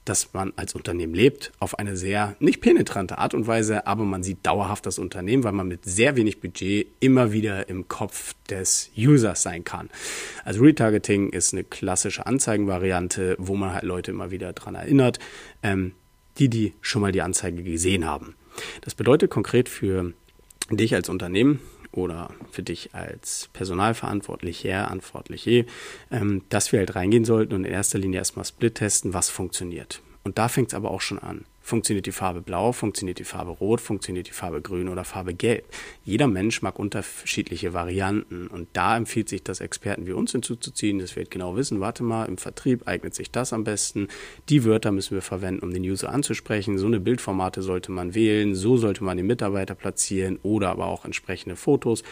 dass 0.05 0.33
man 0.33 0.53
als 0.55 0.73
Unternehmen 0.73 1.13
lebt, 1.13 1.51
auf 1.59 1.77
eine 1.77 1.97
sehr 1.97 2.37
nicht 2.39 2.61
penetrante 2.61 3.17
Art 3.17 3.33
und 3.33 3.45
Weise, 3.45 3.85
aber 3.87 4.05
man 4.05 4.23
sieht 4.23 4.45
dauerhaft 4.47 4.85
das 4.85 4.97
Unternehmen, 4.97 5.43
weil 5.43 5.51
man 5.51 5.67
mit 5.67 5.83
sehr 5.83 6.15
wenig 6.15 6.39
Budget 6.39 6.87
immer 7.01 7.33
wieder 7.33 7.67
im 7.67 7.89
Kopf 7.89 8.33
des 8.49 8.89
Users 8.97 9.43
sein 9.43 9.65
kann. 9.65 9.89
Also 10.45 10.61
Retargeting 10.61 11.29
ist 11.29 11.53
eine 11.53 11.65
klassische 11.65 12.25
Anzeigenvariante, 12.25 13.35
wo 13.37 13.55
man 13.55 13.73
halt 13.73 13.83
Leute 13.83 14.11
immer 14.11 14.31
wieder 14.31 14.53
dran 14.53 14.75
erinnert, 14.75 15.19
ähm, 15.61 15.91
die, 16.37 16.47
die 16.47 16.73
schon 16.79 17.01
mal 17.01 17.11
die 17.11 17.21
Anzeige 17.21 17.61
gesehen 17.63 18.05
haben. 18.05 18.35
Das 18.81 18.95
bedeutet 18.95 19.31
konkret 19.31 19.69
für 19.69 20.13
dich 20.69 20.95
als 20.95 21.09
Unternehmen 21.09 21.59
oder 21.91 22.29
für 22.51 22.63
dich 22.63 22.95
als 22.95 23.49
Personalverantwortlicher, 23.53 24.83
Verantwortliche, 24.83 25.65
dass 26.49 26.71
wir 26.71 26.79
halt 26.79 26.95
reingehen 26.95 27.25
sollten 27.25 27.53
und 27.53 27.65
in 27.65 27.71
erster 27.71 27.99
Linie 27.99 28.19
erstmal 28.19 28.45
Split 28.45 28.75
testen, 28.75 29.13
was 29.13 29.29
funktioniert. 29.29 30.01
Und 30.23 30.37
da 30.37 30.47
fängt 30.47 30.69
es 30.69 30.73
aber 30.73 30.91
auch 30.91 31.01
schon 31.01 31.19
an. 31.19 31.43
Funktioniert 31.61 32.05
die 32.05 32.11
Farbe 32.11 32.41
blau, 32.41 32.71
funktioniert 32.71 33.19
die 33.19 33.23
Farbe 33.23 33.51
rot, 33.51 33.81
funktioniert 33.81 34.27
die 34.27 34.33
Farbe 34.33 34.61
grün 34.61 34.89
oder 34.89 35.03
Farbe 35.03 35.33
gelb? 35.33 35.65
Jeder 36.03 36.27
Mensch 36.27 36.61
mag 36.61 36.79
unterschiedliche 36.79 37.73
Varianten 37.73 38.47
und 38.47 38.67
da 38.73 38.97
empfiehlt 38.97 39.29
sich 39.29 39.43
das 39.43 39.61
Experten 39.61 40.07
wie 40.07 40.13
uns 40.13 40.31
hinzuzuziehen, 40.31 40.99
dass 40.99 41.15
wir 41.15 41.23
genau 41.25 41.55
wissen, 41.55 41.79
warte 41.79 42.03
mal, 42.03 42.25
im 42.25 42.37
Vertrieb 42.37 42.87
eignet 42.87 43.13
sich 43.13 43.31
das 43.31 43.53
am 43.53 43.63
besten. 43.63 44.07
Die 44.49 44.65
Wörter 44.65 44.91
müssen 44.91 45.13
wir 45.13 45.21
verwenden, 45.21 45.63
um 45.63 45.71
den 45.71 45.83
User 45.83 46.11
anzusprechen. 46.11 46.77
So 46.77 46.87
eine 46.87 46.99
Bildformate 46.99 47.61
sollte 47.61 47.91
man 47.91 48.15
wählen, 48.15 48.55
so 48.55 48.77
sollte 48.77 49.03
man 49.03 49.17
den 49.17 49.27
Mitarbeiter 49.27 49.75
platzieren 49.75 50.39
oder 50.43 50.69
aber 50.69 50.87
auch 50.87 51.05
entsprechende 51.05 51.55
Fotos 51.55 52.03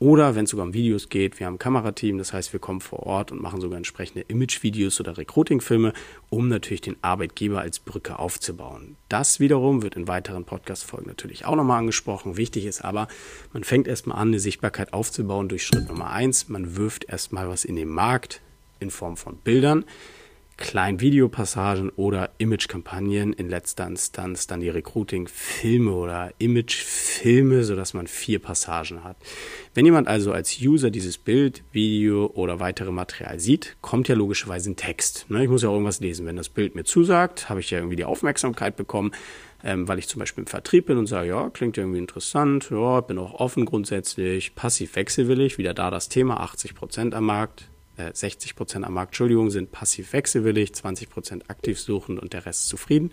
oder 0.00 0.36
wenn 0.36 0.44
es 0.44 0.50
sogar 0.50 0.66
um 0.66 0.74
Videos 0.74 1.08
geht, 1.08 1.40
wir 1.40 1.46
haben 1.46 1.54
ein 1.54 1.58
Kamerateam, 1.58 2.18
das 2.18 2.32
heißt, 2.32 2.52
wir 2.52 2.60
kommen 2.60 2.80
vor 2.80 3.00
Ort 3.00 3.32
und 3.32 3.42
machen 3.42 3.60
sogar 3.60 3.76
entsprechende 3.76 4.24
Image-Videos 4.28 5.00
oder 5.00 5.18
Recruiting-Filme, 5.18 5.92
um 6.30 6.48
natürlich 6.48 6.82
den 6.82 6.96
Arbeitgeber 7.02 7.60
als 7.60 7.80
Brücke 7.80 8.18
aufzubauen. 8.18 8.96
Das 9.08 9.40
wiederum 9.40 9.82
wird 9.82 9.96
in 9.96 10.06
weiteren 10.06 10.44
Podcast-Folgen 10.44 11.08
natürlich 11.08 11.46
auch 11.46 11.56
nochmal 11.56 11.78
angesprochen. 11.78 12.36
Wichtig 12.36 12.66
ist 12.66 12.84
aber, 12.84 13.08
man 13.52 13.64
fängt 13.64 13.88
erstmal 13.88 14.18
an, 14.18 14.28
eine 14.28 14.40
Sichtbarkeit 14.40 14.92
aufzubauen 14.92 15.48
durch 15.48 15.64
Schritt 15.64 15.88
Nummer 15.88 16.10
eins. 16.10 16.48
Man 16.48 16.76
wirft 16.76 17.04
erstmal 17.04 17.48
was 17.48 17.64
in 17.64 17.76
den 17.76 17.88
Markt 17.88 18.42
in 18.80 18.90
Form 18.90 19.16
von 19.16 19.36
Bildern 19.36 19.84
kleinen 20.58 21.00
Videopassagen 21.00 21.88
oder 21.90 22.30
Image-Kampagnen, 22.38 23.32
in 23.32 23.48
letzter 23.48 23.86
Instanz 23.86 24.48
dann 24.48 24.60
die 24.60 24.68
Recruiting-Filme 24.68 25.92
oder 25.92 26.32
Image-Filme, 26.38 27.62
sodass 27.62 27.94
man 27.94 28.08
vier 28.08 28.40
Passagen 28.40 29.04
hat. 29.04 29.16
Wenn 29.72 29.86
jemand 29.86 30.08
also 30.08 30.32
als 30.32 30.60
User 30.60 30.90
dieses 30.90 31.16
Bild, 31.16 31.62
Video 31.72 32.26
oder 32.26 32.58
weitere 32.60 32.90
Material 32.90 33.38
sieht, 33.38 33.76
kommt 33.80 34.08
ja 34.08 34.16
logischerweise 34.16 34.70
ein 34.70 34.76
Text. 34.76 35.26
Ne, 35.30 35.44
ich 35.44 35.48
muss 35.48 35.62
ja 35.62 35.68
auch 35.68 35.74
irgendwas 35.74 36.00
lesen. 36.00 36.26
Wenn 36.26 36.36
das 36.36 36.48
Bild 36.48 36.74
mir 36.74 36.84
zusagt, 36.84 37.48
habe 37.48 37.60
ich 37.60 37.70
ja 37.70 37.78
irgendwie 37.78 37.96
die 37.96 38.04
Aufmerksamkeit 38.04 38.76
bekommen, 38.76 39.12
ähm, 39.62 39.86
weil 39.86 40.00
ich 40.00 40.08
zum 40.08 40.18
Beispiel 40.18 40.42
im 40.42 40.48
Vertrieb 40.48 40.86
bin 40.86 40.98
und 40.98 41.06
sage, 41.06 41.28
ja, 41.28 41.50
klingt 41.50 41.78
irgendwie 41.78 41.98
interessant, 41.98 42.70
ja, 42.70 43.00
bin 43.00 43.18
auch 43.18 43.34
offen 43.34 43.64
grundsätzlich, 43.64 44.56
passiv 44.56 44.96
wechselwillig, 44.96 45.56
wieder 45.56 45.72
da 45.72 45.90
das 45.90 46.08
Thema, 46.08 46.38
80 46.38 46.74
Prozent 46.74 47.14
am 47.14 47.26
Markt, 47.26 47.68
60 48.12 48.50
äh, 48.50 48.54
Prozent 48.54 48.84
am 48.84 48.94
Markt, 48.94 49.10
Entschuldigung, 49.10 49.50
sind 49.50 49.72
passiv 49.72 50.12
wechselwillig, 50.12 50.74
20 50.74 51.10
Prozent 51.10 51.50
aktiv 51.50 51.78
suchend 51.78 52.20
und 52.20 52.32
der 52.32 52.46
Rest 52.46 52.68
zufrieden. 52.68 53.12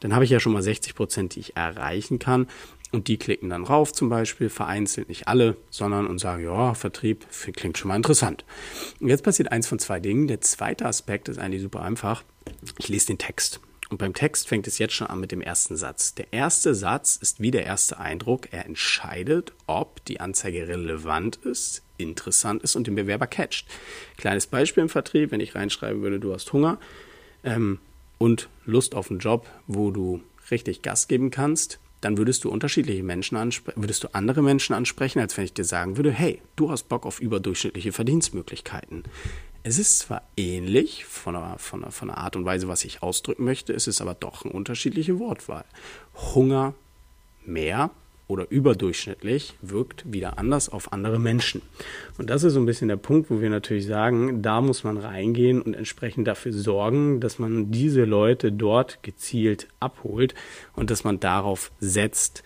Dann 0.00 0.14
habe 0.14 0.24
ich 0.24 0.30
ja 0.30 0.40
schon 0.40 0.52
mal 0.52 0.62
60 0.62 0.94
Prozent, 0.94 1.34
die 1.34 1.40
ich 1.40 1.56
erreichen 1.56 2.18
kann. 2.18 2.46
Und 2.92 3.08
die 3.08 3.16
klicken 3.16 3.50
dann 3.50 3.64
rauf 3.64 3.92
zum 3.92 4.08
Beispiel, 4.08 4.48
vereinzelt, 4.48 5.08
nicht 5.08 5.26
alle, 5.26 5.56
sondern 5.70 6.06
und 6.06 6.18
sagen, 6.18 6.44
ja, 6.44 6.74
Vertrieb 6.74 7.26
klingt 7.54 7.76
schon 7.76 7.88
mal 7.88 7.96
interessant. 7.96 8.44
Und 9.00 9.08
jetzt 9.08 9.24
passiert 9.24 9.50
eins 9.50 9.66
von 9.66 9.78
zwei 9.78 9.98
Dingen. 9.98 10.28
Der 10.28 10.40
zweite 10.40 10.86
Aspekt 10.86 11.28
ist 11.28 11.38
eigentlich 11.38 11.62
super 11.62 11.82
einfach. 11.82 12.22
Ich 12.78 12.88
lese 12.88 13.08
den 13.08 13.18
Text. 13.18 13.60
Und 13.88 13.98
beim 13.98 14.14
Text 14.14 14.48
fängt 14.48 14.66
es 14.66 14.78
jetzt 14.78 14.94
schon 14.94 15.06
an 15.06 15.20
mit 15.20 15.32
dem 15.32 15.40
ersten 15.40 15.76
Satz. 15.76 16.14
Der 16.14 16.32
erste 16.32 16.74
Satz 16.74 17.16
ist 17.16 17.40
wie 17.40 17.50
der 17.50 17.64
erste 17.64 17.98
Eindruck. 17.98 18.52
Er 18.52 18.66
entscheidet, 18.66 19.52
ob 19.66 20.04
die 20.06 20.20
Anzeige 20.20 20.66
relevant 20.66 21.36
ist, 21.36 21.82
interessant 21.96 22.62
ist 22.62 22.74
und 22.74 22.86
den 22.86 22.96
Bewerber 22.96 23.26
catcht. 23.26 23.66
Kleines 24.16 24.46
Beispiel 24.46 24.82
im 24.82 24.88
Vertrieb, 24.88 25.30
wenn 25.30 25.40
ich 25.40 25.54
reinschreiben 25.54 26.02
würde, 26.02 26.18
du 26.18 26.32
hast 26.32 26.52
Hunger 26.52 26.78
ähm, 27.44 27.78
und 28.18 28.48
Lust 28.64 28.94
auf 28.94 29.10
einen 29.10 29.20
Job, 29.20 29.48
wo 29.66 29.90
du 29.90 30.20
richtig 30.50 30.82
Gas 30.82 31.06
geben 31.06 31.30
kannst, 31.30 31.78
dann 32.00 32.18
würdest 32.18 32.44
du 32.44 32.50
unterschiedliche 32.50 33.02
Menschen 33.02 33.36
ansprechen, 33.36 33.80
würdest 33.80 34.04
du 34.04 34.08
andere 34.12 34.42
Menschen 34.42 34.74
ansprechen, 34.74 35.18
als 35.20 35.36
wenn 35.36 35.44
ich 35.44 35.54
dir 35.54 35.64
sagen 35.64 35.96
würde, 35.96 36.10
hey, 36.10 36.42
du 36.56 36.70
hast 36.70 36.88
Bock 36.88 37.06
auf 37.06 37.20
überdurchschnittliche 37.20 37.92
Verdienstmöglichkeiten. 37.92 39.04
Es 39.68 39.80
ist 39.80 39.98
zwar 39.98 40.22
ähnlich 40.36 41.06
von 41.06 41.34
der, 41.34 41.56
von, 41.58 41.80
der, 41.80 41.90
von 41.90 42.06
der 42.06 42.18
Art 42.18 42.36
und 42.36 42.44
Weise, 42.44 42.68
was 42.68 42.84
ich 42.84 43.02
ausdrücken 43.02 43.42
möchte, 43.42 43.72
es 43.72 43.88
ist 43.88 44.00
aber 44.00 44.14
doch 44.14 44.44
eine 44.44 44.54
unterschiedliche 44.54 45.18
Wortwahl. 45.18 45.64
Hunger 46.36 46.74
mehr 47.44 47.90
oder 48.28 48.48
überdurchschnittlich 48.48 49.54
wirkt 49.62 50.04
wieder 50.12 50.38
anders 50.38 50.68
auf 50.68 50.92
andere 50.92 51.18
Menschen. 51.18 51.62
Und 52.16 52.30
das 52.30 52.44
ist 52.44 52.52
so 52.52 52.60
ein 52.60 52.66
bisschen 52.66 52.86
der 52.86 52.96
Punkt, 52.96 53.28
wo 53.28 53.40
wir 53.40 53.50
natürlich 53.50 53.86
sagen, 53.86 54.40
da 54.40 54.60
muss 54.60 54.84
man 54.84 54.98
reingehen 54.98 55.60
und 55.60 55.74
entsprechend 55.74 56.28
dafür 56.28 56.52
sorgen, 56.52 57.18
dass 57.18 57.40
man 57.40 57.72
diese 57.72 58.04
Leute 58.04 58.52
dort 58.52 59.02
gezielt 59.02 59.66
abholt 59.80 60.36
und 60.76 60.90
dass 60.92 61.02
man 61.02 61.18
darauf 61.18 61.72
setzt 61.80 62.44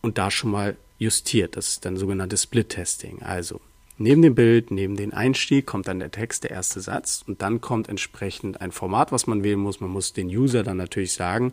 und 0.00 0.16
da 0.16 0.30
schon 0.30 0.52
mal 0.52 0.76
justiert. 1.00 1.56
Das 1.56 1.70
ist 1.70 1.84
dann 1.84 1.96
sogenanntes 1.96 2.44
Split-Testing. 2.44 3.22
Also 3.22 3.60
Neben 4.02 4.20
dem 4.20 4.34
Bild, 4.34 4.72
neben 4.72 4.96
dem 4.96 5.14
Einstieg 5.14 5.64
kommt 5.64 5.86
dann 5.86 6.00
der 6.00 6.10
Text, 6.10 6.42
der 6.42 6.50
erste 6.50 6.80
Satz 6.80 7.22
und 7.24 7.40
dann 7.40 7.60
kommt 7.60 7.88
entsprechend 7.88 8.60
ein 8.60 8.72
Format, 8.72 9.12
was 9.12 9.28
man 9.28 9.44
wählen 9.44 9.60
muss. 9.60 9.78
Man 9.78 9.90
muss 9.90 10.12
den 10.12 10.26
User 10.26 10.64
dann 10.64 10.76
natürlich 10.76 11.12
sagen, 11.12 11.52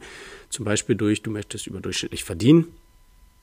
zum 0.50 0.66
Beispiel 0.66 0.96
durch, 0.96 1.22
du 1.22 1.30
möchtest 1.30 1.68
überdurchschnittlich 1.68 2.24
verdienen, 2.24 2.74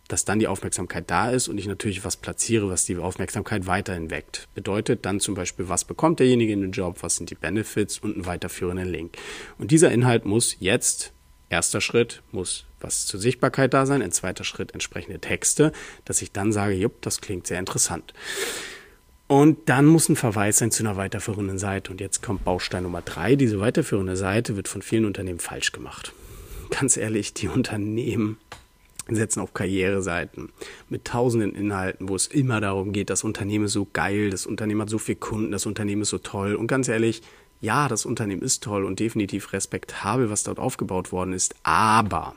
dass 0.08 0.24
dann 0.24 0.40
die 0.40 0.48
Aufmerksamkeit 0.48 1.08
da 1.08 1.30
ist 1.30 1.46
und 1.46 1.56
ich 1.56 1.68
natürlich 1.68 2.04
was 2.04 2.16
platziere, 2.16 2.68
was 2.68 2.84
die 2.84 2.96
Aufmerksamkeit 2.96 3.68
weiterhin 3.68 4.10
weckt. 4.10 4.48
Bedeutet 4.56 5.06
dann 5.06 5.20
zum 5.20 5.36
Beispiel, 5.36 5.68
was 5.68 5.84
bekommt 5.84 6.18
derjenige 6.18 6.52
in 6.52 6.62
den 6.62 6.72
Job, 6.72 6.96
was 7.02 7.14
sind 7.14 7.30
die 7.30 7.36
Benefits 7.36 8.00
und 8.00 8.14
einen 8.14 8.26
weiterführenden 8.26 8.88
Link. 8.88 9.18
Und 9.56 9.70
dieser 9.70 9.92
Inhalt 9.92 10.24
muss 10.24 10.56
jetzt, 10.58 11.12
erster 11.48 11.80
Schritt, 11.80 12.24
muss 12.32 12.66
was 12.80 13.06
zur 13.06 13.20
Sichtbarkeit 13.20 13.72
da 13.72 13.86
sein, 13.86 14.02
ein 14.02 14.10
zweiter 14.10 14.42
Schritt 14.42 14.72
entsprechende 14.74 15.20
Texte, 15.20 15.70
dass 16.04 16.22
ich 16.22 16.32
dann 16.32 16.50
sage, 16.50 16.74
jupp, 16.74 17.02
das 17.02 17.20
klingt 17.20 17.46
sehr 17.46 17.60
interessant. 17.60 18.12
Und 19.28 19.68
dann 19.68 19.86
muss 19.86 20.08
ein 20.08 20.16
Verweis 20.16 20.58
sein 20.58 20.70
zu 20.70 20.84
einer 20.84 20.96
weiterführenden 20.96 21.58
Seite. 21.58 21.90
Und 21.90 22.00
jetzt 22.00 22.22
kommt 22.22 22.44
Baustein 22.44 22.84
Nummer 22.84 23.02
drei. 23.02 23.34
Diese 23.34 23.58
weiterführende 23.58 24.16
Seite 24.16 24.56
wird 24.56 24.68
von 24.68 24.82
vielen 24.82 25.04
Unternehmen 25.04 25.40
falsch 25.40 25.72
gemacht. 25.72 26.12
Ganz 26.70 26.96
ehrlich, 26.96 27.34
die 27.34 27.48
Unternehmen 27.48 28.38
setzen 29.08 29.40
auf 29.40 29.54
Karriereseiten 29.54 30.50
mit 30.88 31.04
tausenden 31.04 31.54
Inhalten, 31.54 32.08
wo 32.08 32.16
es 32.16 32.26
immer 32.26 32.60
darum 32.60 32.92
geht, 32.92 33.08
das 33.08 33.22
Unternehmen 33.22 33.66
ist 33.66 33.72
so 33.72 33.86
geil, 33.92 34.30
das 34.30 34.46
Unternehmen 34.46 34.82
hat 34.82 34.90
so 34.90 34.98
viele 34.98 35.16
Kunden, 35.16 35.52
das 35.52 35.64
Unternehmen 35.64 36.02
ist 36.02 36.10
so 36.10 36.18
toll. 36.18 36.56
Und 36.56 36.66
ganz 36.66 36.88
ehrlich, 36.88 37.22
ja, 37.60 37.88
das 37.88 38.04
Unternehmen 38.04 38.42
ist 38.42 38.64
toll 38.64 38.84
und 38.84 38.98
definitiv 39.00 39.52
respektabel, 39.52 40.30
was 40.30 40.42
dort 40.42 40.58
aufgebaut 40.58 41.12
worden 41.12 41.32
ist. 41.32 41.54
Aber 41.62 42.34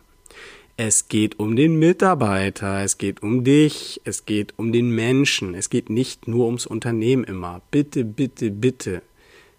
es 0.79 1.09
geht 1.09 1.39
um 1.39 1.57
den 1.57 1.77
Mitarbeiter, 1.77 2.81
es 2.85 2.97
geht 2.97 3.21
um 3.21 3.43
dich, 3.43 3.99
es 4.05 4.23
geht 4.23 4.53
um 4.55 4.71
den 4.71 4.91
Menschen, 4.91 5.53
es 5.53 5.69
geht 5.69 5.89
nicht 5.89 6.29
nur 6.29 6.45
ums 6.45 6.65
Unternehmen 6.65 7.25
immer. 7.25 7.61
Bitte, 7.69 8.05
bitte, 8.05 8.49
bitte, 8.49 9.01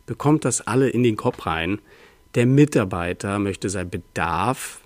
bekommt 0.06 0.46
das 0.46 0.62
alle 0.62 0.88
in 0.88 1.02
den 1.02 1.16
Kopf 1.16 1.44
rein. 1.44 1.78
Der 2.36 2.46
Mitarbeiter 2.46 3.38
möchte 3.38 3.68
sein 3.68 3.90
Bedarf 3.90 4.80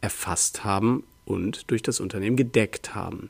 erfasst 0.00 0.62
haben 0.62 1.02
und 1.24 1.68
durch 1.72 1.82
das 1.82 1.98
Unternehmen 1.98 2.36
gedeckt 2.36 2.94
haben. 2.94 3.28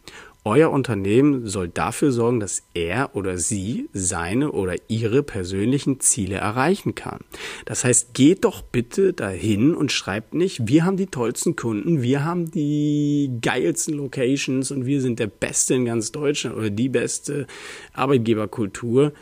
Euer 0.50 0.72
Unternehmen 0.72 1.46
soll 1.46 1.68
dafür 1.68 2.10
sorgen, 2.10 2.40
dass 2.40 2.64
er 2.74 3.14
oder 3.14 3.38
sie 3.38 3.88
seine 3.92 4.50
oder 4.50 4.74
ihre 4.88 5.22
persönlichen 5.22 6.00
Ziele 6.00 6.38
erreichen 6.38 6.96
kann. 6.96 7.20
Das 7.66 7.84
heißt, 7.84 8.14
geht 8.14 8.44
doch 8.44 8.60
bitte 8.60 9.12
dahin 9.12 9.76
und 9.76 9.92
schreibt 9.92 10.34
nicht, 10.34 10.66
wir 10.66 10.84
haben 10.84 10.96
die 10.96 11.06
tollsten 11.06 11.54
Kunden, 11.54 12.02
wir 12.02 12.24
haben 12.24 12.50
die 12.50 13.30
geilsten 13.40 13.94
Locations 13.94 14.72
und 14.72 14.86
wir 14.86 15.00
sind 15.00 15.20
der 15.20 15.28
Beste 15.28 15.74
in 15.74 15.84
ganz 15.84 16.10
Deutschland 16.10 16.56
oder 16.56 16.70
die 16.70 16.88
beste 16.88 17.46
Arbeitgeberkultur. 17.92 19.12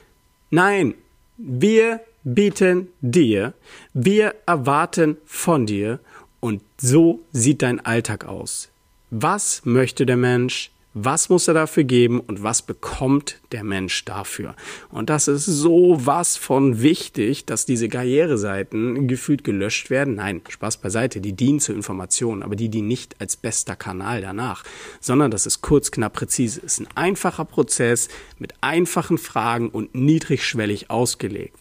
Nein, 0.49 0.95
wir 1.37 2.01
bieten 2.25 2.89
dir, 3.03 3.53
wir 3.93 4.35
erwarten 4.47 5.19
von 5.27 5.67
dir 5.67 6.01
und 6.41 6.63
so 6.79 7.21
sieht 7.33 7.61
dein 7.61 7.85
Alltag 7.85 8.25
aus. 8.25 8.71
Was 9.11 9.67
möchte 9.67 10.07
der 10.07 10.17
Mensch? 10.17 10.71
Was 10.95 11.29
muss 11.29 11.47
er 11.47 11.55
dafür 11.55 11.85
geben 11.85 12.19
und 12.19 12.43
was 12.43 12.63
bekommt 12.63 13.41
der 13.53 13.63
Mensch 13.63 14.07
dafür? 14.07 14.57
Und 14.91 15.11
das 15.11 15.29
ist 15.29 15.45
so 15.45 15.99
was 16.05 16.39
von 16.39 16.81
wichtig, 16.81 17.45
dass 17.45 17.67
diese 17.67 17.89
Karriereseiten 17.89 19.07
gefühlt 19.07 19.45
gelöscht 19.45 19.91
werden. 19.91 20.15
Nein, 20.15 20.41
Spaß 20.49 20.79
beiseite, 20.79 21.21
die 21.21 21.35
dienen 21.35 21.61
zur 21.61 21.75
Information, 21.75 22.43
aber 22.43 22.57
die 22.57 22.71
dienen 22.71 22.89
nicht 22.89 23.21
als 23.21 23.37
bester 23.37 23.77
Kanal 23.77 24.23
danach, 24.23 24.65
sondern 24.99 25.31
das 25.31 25.45
ist 25.45 25.61
kurz, 25.61 25.91
knapp, 25.91 26.15
präzise. 26.15 26.61
Ist 26.61 26.81
ein 26.81 26.89
einfacher 26.95 27.45
Prozess 27.45 28.09
mit 28.39 28.55
einfachen 28.63 29.19
Fragen 29.19 29.69
und 29.69 29.95
niedrigschwellig 29.95 30.89
ausgelegt. 30.89 31.59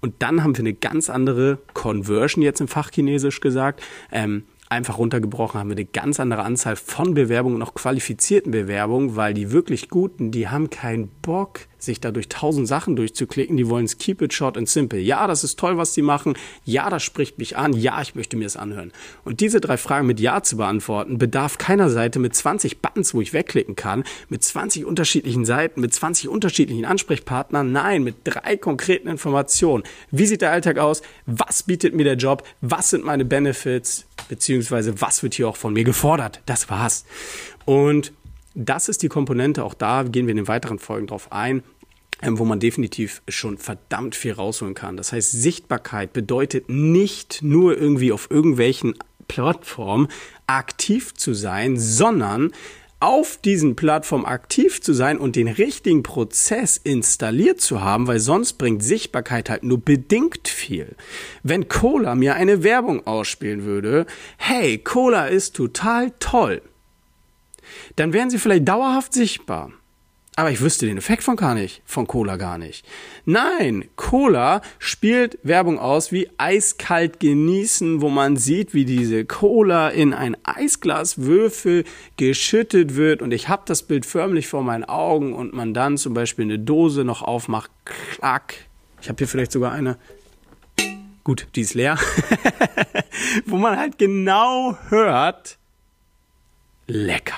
Und 0.00 0.16
dann 0.18 0.42
haben 0.42 0.54
wir 0.54 0.60
eine 0.60 0.74
ganz 0.74 1.08
andere 1.08 1.58
Conversion 1.72 2.42
jetzt 2.42 2.60
im 2.60 2.68
Fachchinesisch 2.68 3.40
gesagt. 3.40 3.82
Ähm, 4.12 4.44
einfach 4.74 4.98
runtergebrochen 4.98 5.58
haben 5.58 5.70
wir 5.70 5.76
eine 5.76 5.84
ganz 5.84 6.20
andere 6.20 6.42
Anzahl 6.42 6.76
von 6.76 7.14
Bewerbungen, 7.14 7.58
noch 7.58 7.74
qualifizierten 7.74 8.52
Bewerbungen, 8.52 9.16
weil 9.16 9.34
die 9.34 9.50
wirklich 9.52 9.88
guten, 9.88 10.30
die 10.30 10.48
haben 10.48 10.70
keinen 10.70 11.08
Bock, 11.22 11.60
sich 11.84 12.00
da 12.00 12.10
durch 12.10 12.28
tausend 12.28 12.66
Sachen 12.66 12.96
durchzuklicken. 12.96 13.56
Die 13.56 13.68
wollen 13.68 13.84
es 13.84 13.98
keep 13.98 14.22
it 14.22 14.32
short 14.32 14.56
and 14.56 14.68
simple. 14.68 14.98
Ja, 14.98 15.26
das 15.26 15.44
ist 15.44 15.58
toll, 15.58 15.76
was 15.76 15.92
die 15.92 16.02
machen. 16.02 16.34
Ja, 16.64 16.90
das 16.90 17.02
spricht 17.02 17.38
mich 17.38 17.56
an. 17.56 17.72
Ja, 17.72 18.00
ich 18.02 18.14
möchte 18.14 18.36
mir 18.36 18.44
das 18.44 18.56
anhören. 18.56 18.92
Und 19.24 19.40
diese 19.40 19.60
drei 19.60 19.76
Fragen 19.76 20.06
mit 20.06 20.20
Ja 20.20 20.42
zu 20.42 20.56
beantworten, 20.56 21.18
bedarf 21.18 21.58
keiner 21.58 21.90
Seite 21.90 22.18
mit 22.18 22.34
20 22.34 22.80
Buttons, 22.80 23.14
wo 23.14 23.20
ich 23.20 23.32
wegklicken 23.32 23.76
kann, 23.76 24.04
mit 24.28 24.42
20 24.42 24.84
unterschiedlichen 24.84 25.44
Seiten, 25.44 25.80
mit 25.80 25.94
20 25.94 26.28
unterschiedlichen 26.28 26.84
Ansprechpartnern. 26.84 27.70
Nein, 27.70 28.02
mit 28.02 28.16
drei 28.24 28.56
konkreten 28.56 29.08
Informationen. 29.08 29.84
Wie 30.10 30.26
sieht 30.26 30.42
der 30.42 30.52
Alltag 30.52 30.78
aus? 30.78 31.02
Was 31.26 31.62
bietet 31.62 31.94
mir 31.94 32.04
der 32.04 32.16
Job? 32.16 32.46
Was 32.60 32.90
sind 32.90 33.04
meine 33.04 33.24
Benefits? 33.24 34.06
Beziehungsweise 34.28 35.00
was 35.00 35.22
wird 35.22 35.34
hier 35.34 35.48
auch 35.48 35.56
von 35.56 35.72
mir 35.72 35.84
gefordert? 35.84 36.40
Das 36.46 36.70
war's. 36.70 37.04
Und 37.64 38.12
das 38.54 38.88
ist 38.88 39.02
die 39.02 39.08
Komponente, 39.08 39.64
auch 39.64 39.74
da 39.74 40.04
gehen 40.04 40.26
wir 40.26 40.32
in 40.32 40.36
den 40.36 40.48
weiteren 40.48 40.78
Folgen 40.78 41.08
drauf 41.08 41.32
ein, 41.32 41.62
ähm, 42.22 42.38
wo 42.38 42.44
man 42.44 42.60
definitiv 42.60 43.22
schon 43.28 43.58
verdammt 43.58 44.14
viel 44.14 44.32
rausholen 44.32 44.74
kann. 44.74 44.96
Das 44.96 45.12
heißt, 45.12 45.32
Sichtbarkeit 45.32 46.12
bedeutet 46.12 46.68
nicht 46.68 47.42
nur 47.42 47.76
irgendwie 47.76 48.12
auf 48.12 48.30
irgendwelchen 48.30 48.94
Plattformen 49.26 50.08
aktiv 50.46 51.14
zu 51.14 51.34
sein, 51.34 51.78
sondern 51.78 52.52
auf 53.04 53.36
diesen 53.36 53.76
Plattformen 53.76 54.24
aktiv 54.24 54.80
zu 54.80 54.92
sein 54.92 55.18
und 55.18 55.36
den 55.36 55.48
richtigen 55.48 56.02
Prozess 56.02 56.76
installiert 56.76 57.60
zu 57.60 57.82
haben, 57.82 58.06
weil 58.06 58.18
sonst 58.18 58.54
bringt 58.54 58.82
Sichtbarkeit 58.82 59.50
halt 59.50 59.62
nur 59.62 59.78
bedingt 59.78 60.48
viel. 60.48 60.96
Wenn 61.42 61.68
Cola 61.68 62.14
mir 62.14 62.34
eine 62.34 62.62
Werbung 62.62 63.06
ausspielen 63.06 63.64
würde, 63.64 64.06
hey, 64.36 64.78
Cola 64.78 65.26
ist 65.26 65.54
total 65.54 66.12
toll 66.18 66.62
dann 67.96 68.12
wären 68.12 68.30
sie 68.30 68.38
vielleicht 68.38 68.68
dauerhaft 68.68 69.12
sichtbar. 69.12 69.72
Aber 70.36 70.50
ich 70.50 70.60
wüsste 70.60 70.86
den 70.86 70.98
Effekt 70.98 71.22
von 71.22 71.36
gar 71.36 71.54
nicht, 71.54 71.80
von 71.86 72.08
Cola 72.08 72.36
gar 72.36 72.58
nicht. 72.58 72.84
Nein, 73.24 73.84
Cola 73.94 74.62
spielt 74.80 75.38
Werbung 75.44 75.78
aus 75.78 76.10
wie 76.10 76.28
eiskalt 76.38 77.20
genießen, 77.20 78.00
wo 78.00 78.08
man 78.08 78.36
sieht, 78.36 78.74
wie 78.74 78.84
diese 78.84 79.24
Cola 79.24 79.90
in 79.90 80.12
ein 80.12 80.36
Eisglaswürfel 80.42 81.84
geschüttet 82.16 82.96
wird 82.96 83.22
und 83.22 83.32
ich 83.32 83.48
habe 83.48 83.62
das 83.66 83.84
Bild 83.84 84.06
förmlich 84.06 84.48
vor 84.48 84.64
meinen 84.64 84.84
Augen 84.84 85.34
und 85.34 85.54
man 85.54 85.72
dann 85.72 85.96
zum 85.98 86.14
Beispiel 86.14 86.46
eine 86.46 86.58
Dose 86.58 87.04
noch 87.04 87.22
aufmacht, 87.22 87.70
klack. 87.84 88.54
Ich 89.00 89.08
habe 89.08 89.18
hier 89.18 89.28
vielleicht 89.28 89.52
sogar 89.52 89.70
eine. 89.70 89.98
Gut, 91.22 91.46
die 91.54 91.60
ist 91.60 91.74
leer. 91.74 91.96
wo 93.46 93.56
man 93.56 93.78
halt 93.78 93.98
genau 93.98 94.76
hört, 94.88 95.58
lecker. 96.88 97.36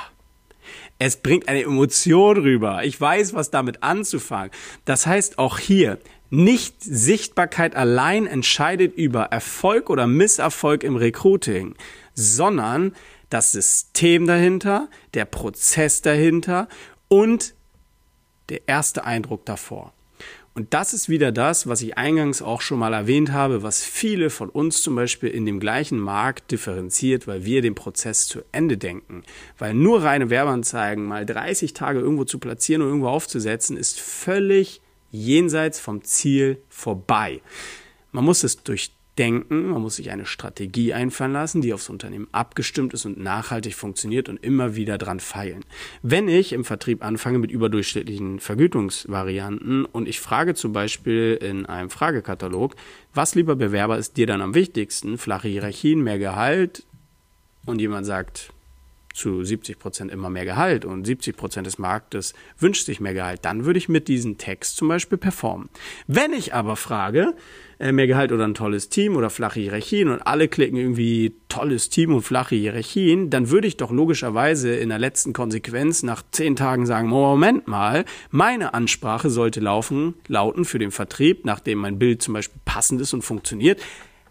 Es 0.99 1.17
bringt 1.17 1.49
eine 1.49 1.63
Emotion 1.63 2.39
rüber. 2.39 2.85
Ich 2.85 2.99
weiß, 3.01 3.35
was 3.35 3.51
damit 3.51 3.83
anzufangen. 3.83 4.51
Das 4.85 5.07
heißt 5.07 5.39
auch 5.39 5.59
hier, 5.59 5.99
nicht 6.31 6.83
Sichtbarkeit 6.83 7.77
allein 7.77 8.27
entscheidet 8.27 8.97
über 8.97 9.25
Erfolg 9.25 9.91
oder 9.91 10.07
Misserfolg 10.07 10.83
im 10.83 10.97
Recruiting, 10.97 11.75
sondern 12.15 12.95
das 13.31 13.53
System 13.53 14.27
dahinter, 14.27 14.89
der 15.15 15.25
Prozess 15.25 16.03
dahinter 16.03 16.69
und 17.09 17.55
der 18.49 18.67
erste 18.69 19.05
Eindruck 19.05 19.45
davor. 19.45 19.93
Und 20.57 20.73
das 20.73 20.95
ist 20.95 21.11
wieder 21.11 21.33
das, 21.33 21.67
was 21.67 21.83
ich 21.83 21.99
eingangs 21.99 22.41
auch 22.41 22.63
schon 22.63 22.79
mal 22.79 22.95
erwähnt 22.95 23.31
habe, 23.31 23.63
was 23.63 23.85
viele 23.85 24.31
von 24.31 24.49
uns 24.49 24.81
zum 24.81 24.97
Beispiel 24.97 25.29
in 25.29 25.45
dem 25.45 25.61
gleichen 25.61 25.99
Markt 25.99 26.51
differenziert, 26.51 27.27
weil 27.27 27.45
wir 27.45 27.61
den 27.61 27.75
Prozess 27.75 28.27
zu 28.27 28.41
Ende 28.53 28.79
denken. 28.79 29.23
Weil 29.59 29.75
nur 29.75 30.03
reine 30.03 30.31
Werbeanzeigen 30.31 31.05
mal 31.05 31.27
30 31.27 31.75
Tage 31.75 32.01
irgendwo 32.01 32.25
zu 32.25 32.39
platzieren 32.39 32.81
und 32.81 32.89
irgendwo 32.89 33.09
aufzusetzen, 33.09 33.77
ist 33.77 34.01
völlig 34.01 34.81
jenseits 35.11 35.79
vom 35.79 36.03
Ziel 36.05 36.63
vorbei. 36.71 37.43
Man 38.13 38.25
muss 38.25 38.43
es 38.43 38.63
durch 38.63 38.96
denken, 39.19 39.69
man 39.69 39.83
muss 39.83 39.97
sich 39.97 40.11
eine 40.11 40.27
Strategie 40.27 40.93
einfallen 40.93 41.33
lassen, 41.33 41.63
die 41.63 41.73
aufs 41.73 41.89
Unternehmen 41.89 42.29
abgestimmt 42.33 42.95
ist 42.95 43.07
und 43.07 43.19
nachhaltig 43.19 43.75
funktioniert 43.75 44.29
und 44.29 44.43
immer 44.43 44.77
wieder 44.77 44.99
dran 44.99 45.21
feilen. 45.21 45.65
Wenn 46.03 46.29
ich 46.29 46.53
im 46.53 46.65
Vertrieb 46.65 47.05
anfange 47.05 47.39
mit 47.39 47.51
überdurchschnittlichen 47.51 48.41
Vergütungsvarianten 48.41 49.85
und 49.85 50.09
ich 50.09 50.21
frage 50.21 50.55
zum 50.55 50.73
Beispiel 50.73 51.39
in 51.41 51.67
einem 51.67 51.91
Fragekatalog, 51.91 52.77
was 53.15 53.35
lieber 53.35 53.57
Bewerber 53.57 53.99
ist 53.99 54.17
dir 54.17 54.27
dann 54.27 54.43
am 54.43 54.55
wichtigsten? 54.55 55.19
Flache 55.19 55.49
Hierarchien, 55.49 56.03
mehr 56.03 56.19
Gehalt? 56.19 56.85
Und 57.65 57.81
jemand 57.81 58.07
sagt, 58.07 58.53
zu 59.17 59.43
70 59.43 59.79
Prozent 59.79 60.13
immer 60.13 60.31
mehr 60.31 60.45
Gehalt 60.45 60.85
und 60.85 61.05
70 61.05 61.37
Prozent 61.37 61.67
des 61.67 61.79
Marktes 61.79 62.35
wünscht 62.59 62.87
sich 62.87 63.01
mehr 63.01 63.15
Gehalt, 63.15 63.41
dann 63.45 63.65
würde 63.65 63.79
ich 63.79 63.89
mit 63.89 64.09
diesem 64.09 64.39
Text 64.39 64.77
zum 64.77 64.89
Beispiel 64.89 65.19
performen. 65.19 65.69
Wenn 66.07 66.33
ich 66.33 66.55
aber 66.55 66.77
frage, 66.77 67.35
äh, 67.79 67.93
mehr 67.93 68.07
Gehalt 68.07 68.33
oder 68.33 68.45
ein 68.45 68.55
tolles 68.55 68.89
Team 68.89 69.17
oder 69.17 69.29
flache 69.29 69.61
Hierarchien 69.61 70.09
und 70.09 70.27
alle 70.27 70.49
klicken 70.49 70.77
irgendwie 70.77 71.35
tolles 71.49 71.89
Team 71.89 72.15
und 72.15 72.23
flache 72.23 72.55
Hierarchien, 72.55 73.29
dann 73.31 73.51
würde 73.51 73.67
ich 73.67 73.77
doch 73.77 73.91
logischerweise 73.91 74.75
in 74.75 74.89
der 74.89 74.99
letzten 74.99 75.33
Konsequenz 75.33 76.03
nach 76.03 76.23
zehn 76.31 76.57
Tagen 76.57 76.87
sagen, 76.87 77.09
Moment 77.09 77.67
mal, 77.69 78.05
meine 78.31 78.75
Ansprache 78.75 79.31
sollte 79.31 79.61
laufen, 79.61 80.15
lauten 80.29 80.65
für 80.65 80.79
den 80.79 80.91
Vertrieb, 80.91 81.45
nachdem 81.45 81.79
mein 81.79 81.99
Bild 81.99 82.23
zum 82.23 82.35
Beispiel 82.35 82.61
passend 82.65 83.01
ist 83.01 83.13
und 83.13 83.23
funktioniert. 83.23 83.81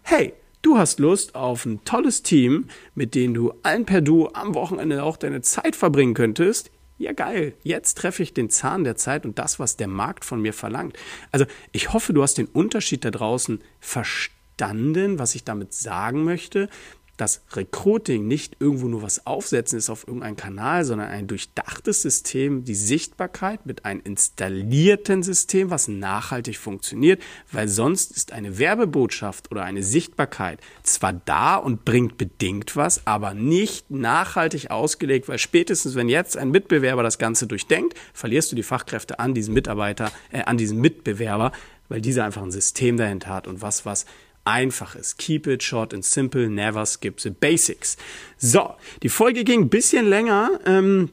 Hey, 0.02 0.32
Du 0.66 0.78
hast 0.78 0.98
Lust 0.98 1.36
auf 1.36 1.64
ein 1.64 1.84
tolles 1.84 2.24
Team, 2.24 2.66
mit 2.96 3.14
dem 3.14 3.34
du 3.34 3.54
allen 3.62 3.86
per 3.86 4.00
Du 4.00 4.30
am 4.30 4.56
Wochenende 4.56 5.04
auch 5.04 5.16
deine 5.16 5.40
Zeit 5.40 5.76
verbringen 5.76 6.12
könntest. 6.12 6.72
Ja, 6.98 7.12
geil. 7.12 7.54
Jetzt 7.62 7.98
treffe 7.98 8.24
ich 8.24 8.34
den 8.34 8.50
Zahn 8.50 8.82
der 8.82 8.96
Zeit 8.96 9.24
und 9.24 9.38
das, 9.38 9.60
was 9.60 9.76
der 9.76 9.86
Markt 9.86 10.24
von 10.24 10.42
mir 10.42 10.52
verlangt. 10.52 10.98
Also, 11.30 11.46
ich 11.70 11.92
hoffe, 11.92 12.12
du 12.12 12.20
hast 12.20 12.36
den 12.36 12.48
Unterschied 12.48 13.04
da 13.04 13.12
draußen 13.12 13.60
verstanden, 13.78 15.20
was 15.20 15.36
ich 15.36 15.44
damit 15.44 15.72
sagen 15.72 16.24
möchte 16.24 16.68
dass 17.16 17.42
Recruiting 17.52 18.26
nicht 18.26 18.56
irgendwo 18.60 18.88
nur 18.88 19.02
was 19.02 19.26
aufsetzen 19.26 19.78
ist 19.78 19.90
auf 19.90 20.06
irgendeinen 20.06 20.36
Kanal, 20.36 20.84
sondern 20.84 21.08
ein 21.08 21.26
durchdachtes 21.26 22.02
System, 22.02 22.64
die 22.64 22.74
Sichtbarkeit 22.74 23.66
mit 23.66 23.84
einem 23.84 24.00
installierten 24.04 25.22
System, 25.22 25.70
was 25.70 25.88
nachhaltig 25.88 26.58
funktioniert, 26.58 27.22
weil 27.52 27.68
sonst 27.68 28.12
ist 28.16 28.32
eine 28.32 28.58
Werbebotschaft 28.58 29.50
oder 29.50 29.64
eine 29.64 29.82
Sichtbarkeit 29.82 30.60
zwar 30.82 31.12
da 31.12 31.56
und 31.56 31.84
bringt 31.84 32.18
bedingt 32.18 32.76
was, 32.76 33.06
aber 33.06 33.34
nicht 33.34 33.90
nachhaltig 33.90 34.70
ausgelegt, 34.70 35.28
weil 35.28 35.38
spätestens 35.38 35.94
wenn 35.94 36.08
jetzt 36.08 36.36
ein 36.36 36.50
Mitbewerber 36.50 37.02
das 37.02 37.18
Ganze 37.18 37.46
durchdenkt, 37.46 37.96
verlierst 38.12 38.52
du 38.52 38.56
die 38.56 38.62
Fachkräfte 38.62 39.18
an 39.18 39.34
diesen 39.34 39.54
Mitarbeiter, 39.54 40.10
äh, 40.30 40.42
an 40.42 40.56
diesen 40.56 40.80
Mitbewerber, 40.80 41.52
weil 41.88 42.00
dieser 42.00 42.24
einfach 42.24 42.42
ein 42.42 42.50
System 42.50 42.96
dahinter 42.96 43.30
hat 43.30 43.46
und 43.46 43.62
was, 43.62 43.86
was 43.86 44.06
einfach 44.46 44.94
ist. 44.94 45.18
Keep 45.18 45.46
it 45.46 45.62
short 45.62 45.92
and 45.92 46.04
simple, 46.04 46.48
never 46.48 46.86
skip 46.86 47.20
the 47.20 47.30
basics. 47.30 47.96
So, 48.38 48.74
die 49.02 49.08
Folge 49.08 49.44
ging 49.44 49.62
ein 49.62 49.68
bisschen 49.68 50.08
länger. 50.08 50.60
Ähm, 50.64 51.10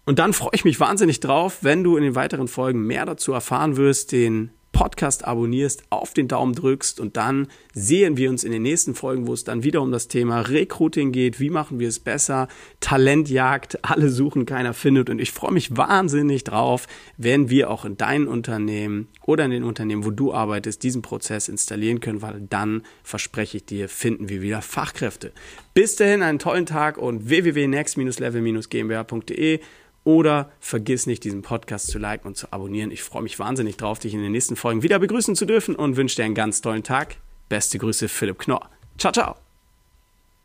Und 0.05 0.19
dann 0.19 0.33
freue 0.33 0.51
ich 0.53 0.65
mich 0.65 0.79
wahnsinnig 0.79 1.19
drauf, 1.19 1.59
wenn 1.61 1.83
du 1.83 1.97
in 1.97 2.03
den 2.03 2.15
weiteren 2.15 2.47
Folgen 2.47 2.85
mehr 2.85 3.05
dazu 3.05 3.33
erfahren 3.33 3.75
wirst, 3.75 4.11
den 4.11 4.51
Podcast 4.75 5.25
abonnierst, 5.25 5.83
auf 5.89 6.13
den 6.13 6.27
Daumen 6.27 6.53
drückst 6.53 6.99
und 6.99 7.15
dann 7.15 7.47
sehen 7.73 8.17
wir 8.17 8.29
uns 8.29 8.43
in 8.43 8.51
den 8.51 8.61
nächsten 8.61 8.93
Folgen, 8.93 9.25
wo 9.25 9.31
es 9.31 9.45
dann 9.45 9.63
wieder 9.63 9.81
um 9.81 9.89
das 9.89 10.09
Thema 10.09 10.41
Recruiting 10.41 11.13
geht. 11.13 11.39
Wie 11.39 11.49
machen 11.49 11.79
wir 11.79 11.87
es 11.87 11.99
besser? 11.99 12.49
Talentjagd, 12.81 13.85
alle 13.85 14.09
suchen, 14.09 14.45
keiner 14.45 14.73
findet 14.73 15.09
und 15.09 15.19
ich 15.19 15.31
freue 15.31 15.53
mich 15.53 15.77
wahnsinnig 15.77 16.43
drauf, 16.43 16.87
wenn 17.15 17.49
wir 17.49 17.69
auch 17.69 17.85
in 17.85 17.95
deinen 17.95 18.27
Unternehmen 18.27 19.07
oder 19.25 19.45
in 19.45 19.51
den 19.51 19.63
Unternehmen, 19.63 20.03
wo 20.03 20.11
du 20.11 20.33
arbeitest, 20.33 20.83
diesen 20.83 21.01
Prozess 21.01 21.47
installieren 21.47 22.01
können, 22.01 22.21
weil 22.21 22.41
dann 22.41 22.83
verspreche 23.01 23.55
ich 23.55 23.65
dir, 23.65 23.87
finden 23.87 24.27
wir 24.27 24.41
wieder 24.41 24.61
Fachkräfte. 24.61 25.31
Bis 25.73 25.95
dahin 25.95 26.21
einen 26.21 26.39
tollen 26.39 26.65
Tag 26.65 26.97
und 26.97 27.29
www.next-level-gmbh.de 27.29 29.61
oder 30.05 30.51
vergiss 30.61 31.07
nicht, 31.07 31.25
diesen 31.25 31.41
Podcast 31.41 31.87
zu 31.87 31.99
liken 31.99 32.27
und 32.27 32.37
zu 32.37 32.47
abonnieren. 32.51 32.91
Ich 32.91 33.03
freue 33.03 33.23
mich 33.23 33.37
wahnsinnig 33.37 33.75
drauf, 33.75 33.99
dich 33.99 34.13
in 34.13 34.21
den 34.21 34.31
nächsten 34.31 34.55
Folgen 34.55 34.83
wieder 34.83 34.99
begrüßen 34.99 35.35
zu 35.35 35.45
dürfen 35.45 35.75
und 35.75 35.97
wünsche 35.97 36.15
dir 36.15 36.23
einen 36.23 36.35
ganz 36.35 36.61
tollen 36.61 36.83
Tag. 36.83 37.17
Beste 37.49 37.77
Grüße, 37.77 38.07
Philipp 38.07 38.39
Knorr. 38.39 38.69
Ciao, 38.97 39.11
ciao. 39.11 39.44